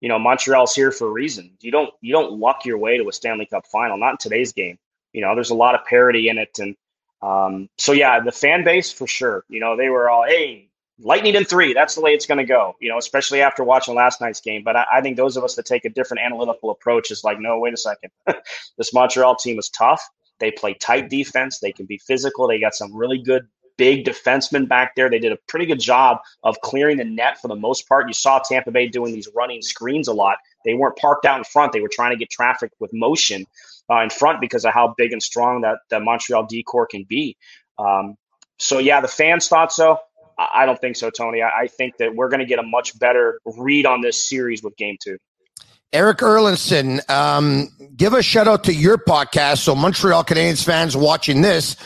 you 0.00 0.08
know 0.08 0.18
Montreal's 0.18 0.74
here 0.74 0.92
for 0.92 1.08
a 1.08 1.10
reason. 1.10 1.52
You 1.60 1.72
don't 1.72 1.90
you 2.00 2.12
don't 2.12 2.38
luck 2.38 2.64
your 2.64 2.78
way 2.78 2.98
to 2.98 3.08
a 3.08 3.12
Stanley 3.12 3.46
Cup 3.46 3.66
final, 3.66 3.98
not 3.98 4.12
in 4.12 4.16
today's 4.18 4.52
game. 4.52 4.78
You 5.12 5.22
know, 5.22 5.34
there's 5.34 5.50
a 5.50 5.54
lot 5.54 5.74
of 5.74 5.84
parity 5.84 6.28
in 6.28 6.38
it, 6.38 6.58
and 6.58 6.76
um, 7.22 7.68
so 7.78 7.92
yeah, 7.92 8.20
the 8.20 8.32
fan 8.32 8.64
base 8.64 8.92
for 8.92 9.06
sure. 9.06 9.44
You 9.48 9.60
know, 9.60 9.76
they 9.76 9.88
were 9.88 10.08
all, 10.08 10.24
hey, 10.24 10.69
lightning 11.02 11.34
in 11.34 11.44
three. 11.44 11.72
That's 11.72 11.94
the 11.94 12.00
way 12.00 12.12
it's 12.12 12.26
going 12.26 12.38
to 12.38 12.44
go. 12.44 12.76
You 12.80 12.88
know, 12.88 12.98
especially 12.98 13.42
after 13.42 13.64
watching 13.64 13.94
last 13.94 14.20
night's 14.20 14.40
game. 14.40 14.62
But 14.64 14.76
I, 14.76 14.86
I, 14.94 15.00
think 15.00 15.16
those 15.16 15.36
of 15.36 15.44
us 15.44 15.54
that 15.56 15.66
take 15.66 15.84
a 15.84 15.90
different 15.90 16.22
analytical 16.22 16.70
approach 16.70 17.10
is 17.10 17.24
like, 17.24 17.40
no, 17.40 17.58
wait 17.58 17.74
a 17.74 17.76
second. 17.76 18.10
this 18.78 18.92
Montreal 18.92 19.36
team 19.36 19.58
is 19.58 19.68
tough. 19.70 20.02
They 20.38 20.50
play 20.50 20.74
tight 20.74 21.10
defense. 21.10 21.58
They 21.58 21.72
can 21.72 21.86
be 21.86 21.98
physical. 21.98 22.48
They 22.48 22.58
got 22.58 22.74
some 22.74 22.94
really 22.94 23.18
good 23.18 23.46
big 23.76 24.04
defensemen 24.04 24.68
back 24.68 24.94
there. 24.94 25.08
They 25.08 25.18
did 25.18 25.32
a 25.32 25.38
pretty 25.48 25.64
good 25.64 25.80
job 25.80 26.18
of 26.42 26.60
clearing 26.60 26.98
the 26.98 27.04
net 27.04 27.40
for 27.40 27.48
the 27.48 27.56
most 27.56 27.88
part. 27.88 28.08
You 28.08 28.12
saw 28.12 28.38
Tampa 28.38 28.70
Bay 28.70 28.88
doing 28.88 29.12
these 29.12 29.28
running 29.34 29.62
screens 29.62 30.06
a 30.06 30.12
lot. 30.12 30.36
They 30.66 30.74
weren't 30.74 30.96
parked 30.96 31.24
out 31.24 31.38
in 31.38 31.44
front. 31.44 31.72
They 31.72 31.80
were 31.80 31.88
trying 31.88 32.10
to 32.10 32.16
get 32.16 32.30
traffic 32.30 32.72
with 32.78 32.90
motion 32.92 33.46
uh, 33.90 34.00
in 34.00 34.10
front 34.10 34.40
because 34.40 34.66
of 34.66 34.74
how 34.74 34.94
big 34.98 35.12
and 35.12 35.22
strong 35.22 35.62
that, 35.62 35.78
that 35.88 36.02
Montreal 36.02 36.46
decor 36.46 36.86
can 36.86 37.04
be. 37.04 37.38
Um, 37.78 38.16
so, 38.58 38.78
yeah, 38.78 39.00
the 39.00 39.08
fans 39.08 39.48
thought 39.48 39.72
so. 39.72 39.98
I, 40.52 40.66
don't 40.66 40.80
think 40.80 40.96
so, 40.96 41.10
Tony. 41.10 41.42
I, 41.42 41.62
I 41.62 41.66
think 41.66 41.96
that 41.98 42.14
we're 42.14 42.28
going 42.28 42.40
to 42.40 42.46
get 42.46 42.58
a 42.58 42.62
much 42.62 42.98
better 42.98 43.40
read 43.44 43.86
on 43.86 44.00
this 44.00 44.28
series 44.28 44.62
with 44.62 44.76
game 44.76 44.96
two. 45.02 45.18
Erik 45.92 46.18
Erlendsson, 46.18 47.08
um, 47.10 47.68
give 47.96 48.14
a 48.14 48.22
shout 48.22 48.46
out 48.46 48.64
to 48.64 48.72
your 48.72 48.96
podcast 48.96 49.58
so 49.58 49.74
Montreal 49.74 50.24
Canadiens 50.24 50.64
fans 50.64 50.96
watching 50.96 51.42
this 51.42 51.76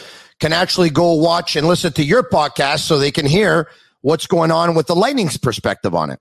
can 0.40 0.52
actually 0.52 0.90
go 0.90 1.14
watch 1.14 1.56
and 1.56 1.66
listen 1.66 1.92
to 1.94 2.04
your 2.04 2.22
podcast 2.22 2.80
so 2.80 2.98
they 2.98 3.10
can 3.10 3.24
hear 3.24 3.70
what's 4.02 4.26
going 4.26 4.50
on 4.50 4.74
with 4.74 4.86
the 4.86 4.94
Lightning's 4.94 5.38
perspective 5.38 5.94
on 5.94 6.10
it. 6.10 6.20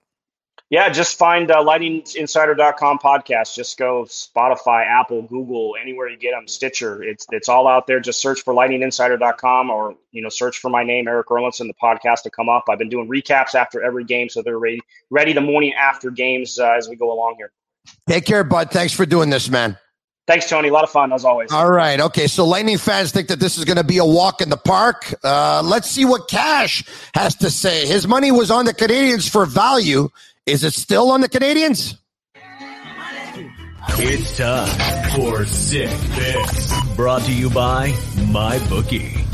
Yeah, 0.73 0.89
just 0.89 1.19
find 1.19 1.51
uh, 1.51 1.57
lightninginsider.com 1.57 2.97
podcast. 2.97 3.53
Just 3.53 3.77
go 3.77 4.05
Spotify, 4.05 4.87
Apple, 4.87 5.21
Google, 5.21 5.75
anywhere 5.79 6.09
you 6.09 6.17
get 6.17 6.31
them, 6.31 6.47
Stitcher. 6.47 7.03
It's 7.03 7.27
it's 7.29 7.47
all 7.47 7.67
out 7.67 7.85
there. 7.85 7.99
Just 7.99 8.19
search 8.19 8.41
for 8.41 8.55
lightninginsider.com 8.55 9.69
or, 9.69 9.95
you 10.09 10.23
know, 10.23 10.29
search 10.29 10.57
for 10.57 10.71
my 10.71 10.83
name, 10.83 11.07
Erik 11.07 11.27
Erlendsson, 11.27 11.67
the 11.67 11.75
podcast 11.75 12.23
to 12.23 12.31
come 12.31 12.49
up. 12.49 12.63
I've 12.69 12.79
been 12.79 12.89
doing 12.89 13.07
recaps 13.07 13.53
after 13.53 13.83
every 13.83 14.03
game, 14.03 14.29
so 14.29 14.41
they're 14.41 14.57
ready, 14.57 14.79
ready 15.11 15.31
the 15.31 15.41
morning 15.41 15.75
after 15.75 16.09
games 16.09 16.57
uh, 16.57 16.71
as 16.71 16.89
we 16.89 16.95
go 16.95 17.13
along 17.13 17.35
here. 17.37 17.51
Take 18.09 18.25
care, 18.25 18.43
bud. 18.43 18.71
Thanks 18.71 18.93
for 18.93 19.05
doing 19.05 19.29
this, 19.29 19.51
man. 19.51 19.77
Thanks, 20.25 20.49
Tony. 20.49 20.69
A 20.69 20.73
lot 20.73 20.85
of 20.85 20.89
fun 20.89 21.13
as 21.13 21.23
always. 21.23 21.51
All 21.51 21.69
right. 21.69 21.99
Okay. 21.99 22.25
So 22.25 22.47
Lightning 22.47 22.79
fans 22.79 23.11
think 23.11 23.27
that 23.27 23.39
this 23.39 23.59
is 23.59 23.65
going 23.65 23.77
to 23.77 23.83
be 23.83 23.99
a 23.99 24.05
walk 24.05 24.41
in 24.41 24.49
the 24.49 24.57
park. 24.57 25.13
Uh, 25.23 25.61
let's 25.63 25.87
see 25.87 26.05
what 26.05 26.27
Cash 26.27 26.83
has 27.13 27.35
to 27.35 27.51
say. 27.51 27.85
His 27.85 28.07
money 28.07 28.31
was 28.31 28.49
on 28.49 28.65
the 28.65 28.73
Canadiens 28.73 29.29
for 29.29 29.45
value. 29.45 30.09
Is 30.45 30.65
it 30.65 30.73
still 30.73 31.09
on 31.11 31.21
the 31.21 31.29
Canadiens? 31.29 31.97
It's 33.95 34.37
time 34.37 35.11
for 35.15 35.45
Sick 35.45 35.89
Picks, 36.11 36.95
brought 36.95 37.21
to 37.23 37.33
you 37.33 37.49
by 37.49 37.91
MyBookie. 38.27 39.25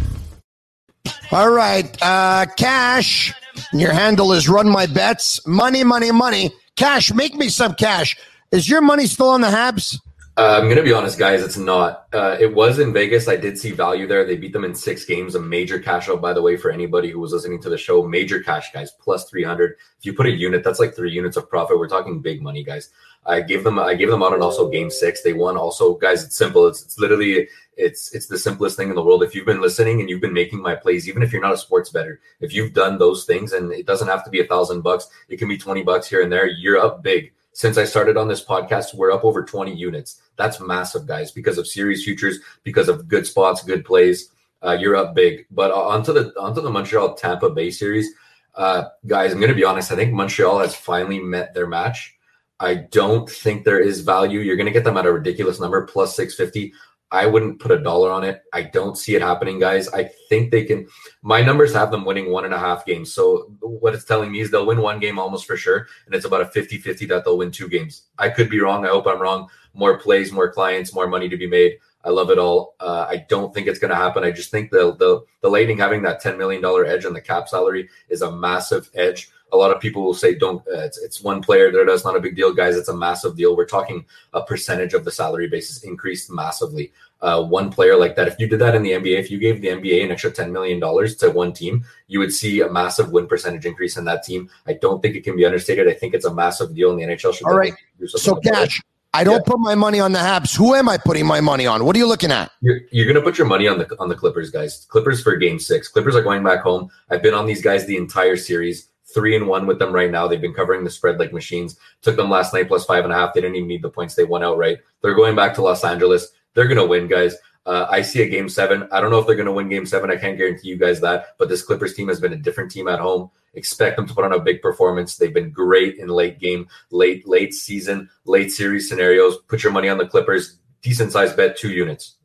All 1.31 1.49
right, 1.49 1.97
uh, 2.01 2.45
Cash, 2.57 3.33
your 3.73 3.91
handle 3.91 4.33
is 4.33 4.47
Run 4.47 4.69
My 4.69 4.85
Bets. 4.85 5.45
Money, 5.47 5.83
money, 5.83 6.11
money. 6.11 6.51
Cash, 6.75 7.11
make 7.11 7.33
me 7.33 7.49
some 7.49 7.73
cash. 7.73 8.15
Is 8.51 8.69
your 8.69 8.81
money 8.81 9.07
still 9.07 9.29
on 9.29 9.41
the 9.41 9.47
Habs? 9.47 9.97
Uh, 10.39 10.57
I'm 10.57 10.69
gonna 10.69 10.83
be 10.83 10.93
honest, 10.93 11.19
guys. 11.19 11.43
It's 11.43 11.57
not. 11.57 12.07
Uh, 12.13 12.37
it 12.39 12.55
was 12.55 12.79
in 12.79 12.93
Vegas. 12.93 13.27
I 13.27 13.35
did 13.35 13.59
see 13.59 13.71
value 13.71 14.07
there. 14.07 14.23
They 14.23 14.37
beat 14.37 14.53
them 14.53 14.63
in 14.63 14.73
six 14.73 15.03
games. 15.03 15.35
A 15.35 15.39
major 15.41 15.79
cash 15.79 16.07
out, 16.07 16.21
by 16.21 16.31
the 16.31 16.41
way, 16.41 16.55
for 16.55 16.71
anybody 16.71 17.09
who 17.09 17.19
was 17.19 17.33
listening 17.33 17.61
to 17.63 17.69
the 17.69 17.77
show. 17.77 18.07
Major 18.07 18.41
cash, 18.41 18.71
guys. 18.71 18.89
Plus 19.01 19.29
300. 19.29 19.75
If 19.97 20.05
you 20.05 20.13
put 20.13 20.27
a 20.27 20.31
unit, 20.31 20.63
that's 20.63 20.79
like 20.79 20.95
three 20.95 21.11
units 21.11 21.35
of 21.35 21.49
profit. 21.49 21.77
We're 21.77 21.89
talking 21.89 22.21
big 22.21 22.41
money, 22.41 22.63
guys. 22.63 22.89
I 23.25 23.41
gave 23.41 23.65
them. 23.65 23.79
I 23.79 23.95
gave 23.95 24.09
them 24.09 24.23
out 24.23 24.31
on 24.31 24.41
also 24.41 24.69
game 24.69 24.89
six. 24.89 25.23
They 25.23 25.33
won. 25.33 25.57
Also, 25.57 25.95
guys. 25.95 26.23
It's 26.23 26.37
simple. 26.37 26.67
It's, 26.67 26.83
it's 26.83 26.97
literally. 26.97 27.49
It's 27.75 28.15
it's 28.15 28.27
the 28.27 28.39
simplest 28.39 28.77
thing 28.77 28.87
in 28.87 28.95
the 28.95 29.03
world. 29.03 29.23
If 29.23 29.35
you've 29.35 29.45
been 29.45 29.59
listening 29.59 29.99
and 29.99 30.09
you've 30.09 30.21
been 30.21 30.31
making 30.31 30.61
my 30.61 30.73
plays, 30.73 31.09
even 31.09 31.21
if 31.21 31.33
you're 31.33 31.41
not 31.41 31.53
a 31.53 31.57
sports 31.57 31.89
better, 31.89 32.21
if 32.39 32.53
you've 32.53 32.71
done 32.71 32.97
those 32.97 33.25
things, 33.25 33.51
and 33.51 33.73
it 33.73 33.85
doesn't 33.85 34.07
have 34.07 34.23
to 34.23 34.29
be 34.29 34.39
a 34.39 34.47
thousand 34.47 34.83
bucks, 34.83 35.09
it 35.27 35.35
can 35.35 35.49
be 35.49 35.57
twenty 35.57 35.83
bucks 35.83 36.07
here 36.07 36.21
and 36.21 36.31
there. 36.31 36.47
You're 36.47 36.79
up 36.79 37.03
big 37.03 37.33
since 37.53 37.77
I 37.77 37.85
started 37.85 38.17
on 38.17 38.27
this 38.27 38.43
podcast, 38.43 38.93
we're 38.93 39.11
up 39.11 39.25
over 39.25 39.43
20 39.43 39.73
units. 39.73 40.21
That's 40.35 40.59
massive, 40.59 41.05
guys, 41.05 41.31
because 41.31 41.57
of 41.57 41.67
series 41.67 42.03
futures, 42.03 42.39
because 42.63 42.89
of 42.89 43.07
good 43.07 43.25
spots, 43.25 43.63
good 43.63 43.85
plays. 43.85 44.31
Uh, 44.61 44.77
you're 44.79 44.95
up 44.95 45.15
big. 45.15 45.45
But 45.51 45.71
onto 45.71 46.13
the 46.13 46.33
onto 46.39 46.61
the 46.61 46.69
Montreal 46.69 47.15
Tampa 47.15 47.49
Bay 47.49 47.71
series, 47.71 48.09
uh, 48.55 48.85
guys. 49.07 49.31
I'm 49.31 49.39
going 49.39 49.49
to 49.49 49.55
be 49.55 49.63
honest. 49.63 49.91
I 49.91 49.95
think 49.95 50.13
Montreal 50.13 50.59
has 50.59 50.75
finally 50.75 51.19
met 51.19 51.53
their 51.53 51.67
match. 51.67 52.15
I 52.59 52.75
don't 52.75 53.29
think 53.29 53.63
there 53.63 53.79
is 53.79 54.01
value. 54.01 54.41
You're 54.41 54.57
going 54.57 54.65
to 54.65 54.73
get 54.73 54.83
them 54.83 54.97
at 54.97 55.05
a 55.05 55.11
ridiculous 55.11 55.59
number, 55.59 55.85
plus 55.85 56.15
650. 56.15 56.73
I 57.11 57.25
wouldn't 57.25 57.59
put 57.59 57.71
a 57.71 57.81
dollar 57.81 58.11
on 58.11 58.23
it. 58.23 58.43
I 58.53 58.63
don't 58.63 58.97
see 58.97 59.15
it 59.15 59.21
happening, 59.21 59.59
guys. 59.59 59.89
I 59.89 60.03
think 60.29 60.51
they 60.51 60.63
can. 60.63 60.87
My 61.23 61.41
numbers 61.41 61.73
have 61.73 61.89
them 61.89 62.05
winning 62.05 62.31
one 62.31 62.45
and 62.45 62.53
a 62.53 62.59
half 62.59 62.85
games. 62.85 63.13
So 63.13 63.51
what 63.61 63.95
it's 63.95 64.05
telling 64.05 64.31
me 64.31 64.41
is 64.41 64.51
they'll 64.51 64.67
win 64.67 64.81
one 64.81 64.99
game 64.99 65.17
almost 65.17 65.47
for 65.47 65.57
sure. 65.57 65.87
And 66.05 66.13
it's 66.13 66.25
about 66.25 66.41
a 66.41 66.45
50 66.45 66.77
50 66.77 67.05
that 67.07 67.25
they'll 67.25 67.37
win 67.37 67.51
two 67.51 67.67
games. 67.67 68.03
I 68.19 68.29
could 68.29 68.49
be 68.49 68.59
wrong. 68.59 68.85
I 68.85 68.89
hope 68.89 69.07
I'm 69.07 69.21
wrong. 69.21 69.49
More 69.73 69.97
plays, 69.97 70.31
more 70.31 70.51
clients, 70.51 70.93
more 70.93 71.07
money 71.07 71.29
to 71.29 71.37
be 71.37 71.47
made. 71.47 71.79
I 72.05 72.09
love 72.09 72.29
it 72.29 72.39
all. 72.39 72.75
Uh, 72.79 73.07
I 73.09 73.25
don't 73.27 73.53
think 73.53 73.67
it's 73.67 73.79
going 73.79 73.89
to 73.89 73.95
happen. 73.95 74.23
I 74.23 74.31
just 74.31 74.51
think 74.51 74.71
the 74.71 74.95
the 74.95 75.21
the 75.41 75.49
Lightning 75.49 75.79
having 75.79 76.01
that 76.03 76.21
ten 76.21 76.37
million 76.37 76.61
dollar 76.61 76.85
edge 76.85 77.05
on 77.05 77.13
the 77.13 77.21
cap 77.21 77.49
salary 77.49 77.89
is 78.07 78.21
a 78.21 78.31
massive 78.31 78.89
edge 78.93 79.31
a 79.51 79.57
lot 79.57 79.71
of 79.75 79.81
people 79.81 80.03
will 80.03 80.13
say 80.13 80.35
don't 80.35 80.59
uh, 80.67 80.79
it's, 80.79 80.97
it's 80.97 81.23
one 81.23 81.41
player 81.41 81.71
that 81.71 81.85
that's 81.87 82.05
not 82.05 82.15
a 82.15 82.19
big 82.19 82.35
deal 82.35 82.53
guys 82.53 82.75
it's 82.75 82.89
a 82.89 82.95
massive 82.95 83.35
deal 83.35 83.55
we're 83.55 83.65
talking 83.65 84.05
a 84.33 84.41
percentage 84.41 84.93
of 84.93 85.05
the 85.05 85.11
salary 85.11 85.47
basis 85.47 85.83
increased 85.83 86.31
massively 86.31 86.91
uh, 87.21 87.43
one 87.43 87.69
player 87.69 87.97
like 87.97 88.15
that 88.15 88.27
if 88.27 88.39
you 88.39 88.47
did 88.47 88.59
that 88.59 88.75
in 88.75 88.83
the 88.83 88.91
nba 88.91 89.17
if 89.17 89.29
you 89.31 89.37
gave 89.37 89.61
the 89.61 89.67
nba 89.67 90.03
an 90.03 90.11
extra 90.11 90.31
$10 90.31 90.51
million 90.51 90.79
to 90.79 91.31
one 91.31 91.53
team 91.53 91.83
you 92.07 92.19
would 92.19 92.33
see 92.33 92.61
a 92.61 92.71
massive 92.71 93.11
win 93.11 93.27
percentage 93.27 93.65
increase 93.65 93.97
in 93.97 94.05
that 94.05 94.23
team 94.23 94.49
i 94.67 94.73
don't 94.73 95.01
think 95.01 95.15
it 95.15 95.23
can 95.23 95.35
be 95.35 95.45
understated 95.45 95.87
i 95.87 95.93
think 95.93 96.13
it's 96.13 96.25
a 96.25 96.33
massive 96.33 96.73
deal 96.73 96.91
in 96.91 96.97
the 96.97 97.03
nhl 97.03 97.33
should 97.33 97.47
all 97.47 97.55
right 97.55 97.73
so 98.05 98.35
cash 98.35 98.81
I 99.11 99.23
don't 99.23 99.37
yeah. 99.37 99.51
put 99.51 99.59
my 99.59 99.73
money 99.73 99.99
on 99.99 100.11
the 100.11 100.19
Habs. 100.19 100.55
Who 100.55 100.75
am 100.75 100.87
I 100.87 100.97
putting 100.97 101.25
my 101.25 101.41
money 101.41 101.65
on? 101.65 101.83
What 101.83 101.95
are 101.95 101.99
you 101.99 102.05
looking 102.05 102.31
at? 102.31 102.51
You're, 102.61 102.81
you're 102.91 103.07
going 103.07 103.15
to 103.15 103.23
put 103.23 103.39
your 103.39 103.47
money 103.47 103.67
on 103.67 103.79
the 103.79 103.95
on 103.99 104.07
the 104.07 104.13
Clippers, 104.13 104.51
guys. 104.51 104.85
Clippers 104.87 105.23
for 105.23 105.35
Game 105.35 105.57
Six. 105.57 105.87
Clippers 105.87 106.15
are 106.15 106.21
going 106.21 106.43
back 106.43 106.61
home. 106.61 106.91
I've 107.09 107.23
been 107.23 107.33
on 107.33 107.47
these 107.47 107.61
guys 107.61 107.87
the 107.87 107.97
entire 107.97 108.35
series 108.35 108.88
three 109.13 109.35
and 109.35 109.47
one 109.47 109.67
with 109.67 109.79
them 109.79 109.93
right 109.93 110.11
now. 110.11 110.27
They've 110.27 110.41
been 110.41 110.53
covering 110.53 110.83
the 110.83 110.89
spread 110.89 111.19
like 111.19 111.33
machines. 111.33 111.77
Took 112.01 112.15
them 112.15 112.29
last 112.29 112.53
night 112.53 112.67
plus 112.67 112.85
five 112.85 113.03
and 113.03 113.13
a 113.13 113.15
half. 113.15 113.33
They 113.33 113.41
didn't 113.41 113.55
even 113.55 113.67
need 113.67 113.81
the 113.81 113.89
points. 113.89 114.15
They 114.15 114.23
won 114.23 114.43
outright. 114.43 114.79
They're 115.01 115.15
going 115.15 115.35
back 115.35 115.53
to 115.55 115.61
Los 115.61 115.83
Angeles. 115.83 116.31
They're 116.53 116.67
going 116.67 116.77
to 116.77 116.85
win, 116.85 117.07
guys. 117.07 117.35
Uh, 117.65 117.85
I 117.89 118.01
see 118.01 118.21
a 118.23 118.29
game 118.29 118.49
seven. 118.49 118.87
I 118.91 118.99
don't 118.99 119.11
know 119.11 119.19
if 119.19 119.27
they're 119.27 119.35
going 119.35 119.45
to 119.45 119.51
win 119.51 119.69
game 119.69 119.85
seven. 119.85 120.09
I 120.09 120.15
can't 120.15 120.37
guarantee 120.37 120.69
you 120.69 120.77
guys 120.77 121.01
that. 121.01 121.37
But 121.37 121.49
this 121.49 121.61
Clippers 121.61 121.93
team 121.93 122.07
has 122.07 122.19
been 122.19 122.33
a 122.33 122.37
different 122.37 122.71
team 122.71 122.87
at 122.87 122.99
home. 122.99 123.29
Expect 123.53 123.97
them 123.97 124.07
to 124.07 124.13
put 124.13 124.25
on 124.25 124.33
a 124.33 124.39
big 124.39 124.61
performance. 124.61 125.17
They've 125.17 125.33
been 125.33 125.51
great 125.51 125.97
in 125.97 126.07
late 126.07 126.39
game, 126.39 126.67
late, 126.91 127.27
late 127.27 127.53
season, 127.53 128.09
late 128.25 128.51
series 128.51 128.87
scenarios. 128.89 129.37
Put 129.47 129.63
your 129.63 129.71
money 129.71 129.89
on 129.89 129.97
the 129.97 130.07
Clippers. 130.07 130.57
Decent 130.81 131.11
size 131.11 131.33
bet, 131.33 131.57
two 131.57 131.71
units. 131.71 132.15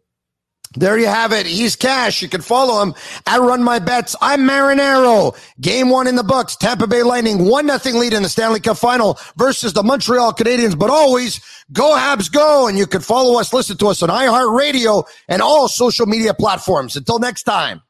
There 0.77 0.99
you 0.99 1.07
have 1.07 1.33
it. 1.33 1.47
He's 1.47 1.77
Cash. 1.77 2.21
You 2.21 2.29
can 2.29 2.41
follow 2.41 2.83
him 2.83 2.95
at 3.27 3.41
Run 3.41 3.63
My 3.63 3.79
Bets. 3.79 4.17
I'm 4.21 4.41
Marinaro. 4.41 5.37
Game 5.61 5.89
one 5.89 6.07
in 6.07 6.17
the 6.17 6.25
books. 6.25 6.57
Tampa 6.57 6.87
Bay 6.87 7.03
Lightning, 7.03 7.45
one 7.49 7.67
nothing 7.67 7.97
lead 7.97 8.13
in 8.13 8.23
the 8.23 8.29
Stanley 8.29 8.61
Cup 8.61 8.77
final 8.77 9.19
versus 9.37 9.73
the 9.73 9.85
Montreal 9.85 10.33
Canadiens. 10.33 10.77
But 10.77 10.91
always 10.91 11.41
go 11.73 11.95
Habs 11.97 12.31
go. 12.31 12.67
And 12.67 12.77
you 12.77 12.87
can 12.87 13.03
follow 13.03 13.39
us, 13.39 13.53
listen 13.53 13.77
to 13.79 13.87
us 13.89 14.03
on 14.03 14.09
iHeartRadio 14.09 15.05
and 15.29 15.41
all 15.43 15.69
social 15.69 16.07
media 16.07 16.35
platforms. 16.35 16.97
Until 16.97 17.21
next 17.21 17.45
time. 17.45 17.83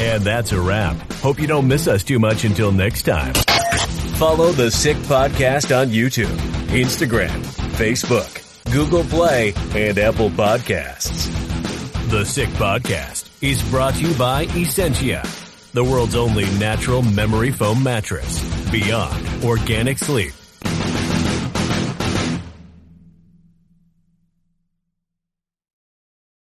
And 0.00 0.24
that's 0.24 0.52
a 0.52 0.60
wrap. 0.60 0.96
Hope 1.14 1.38
you 1.38 1.46
don't 1.46 1.68
miss 1.68 1.86
us 1.86 2.02
too 2.02 2.18
much 2.18 2.44
until 2.44 2.72
next 2.72 3.02
time. 3.02 3.34
Follow 4.14 4.52
the 4.52 4.70
Sick 4.70 4.96
Podcast 4.98 5.76
on 5.78 5.88
YouTube, 5.88 6.34
Instagram, 6.68 7.42
Facebook 7.76 8.49
Google 8.72 9.02
Play, 9.02 9.52
and 9.74 9.98
Apple 9.98 10.30
Podcasts. 10.30 11.28
The 12.08 12.24
Sick 12.24 12.48
Podcast 12.50 13.28
is 13.42 13.62
brought 13.68 13.94
to 13.94 14.06
you 14.06 14.14
by 14.14 14.44
Essentia, 14.44 15.24
the 15.72 15.82
world's 15.82 16.14
only 16.14 16.44
natural 16.58 17.02
memory 17.02 17.50
foam 17.50 17.82
mattress. 17.82 18.40
Beyond 18.70 19.44
organic 19.44 19.98
sleep 19.98 20.32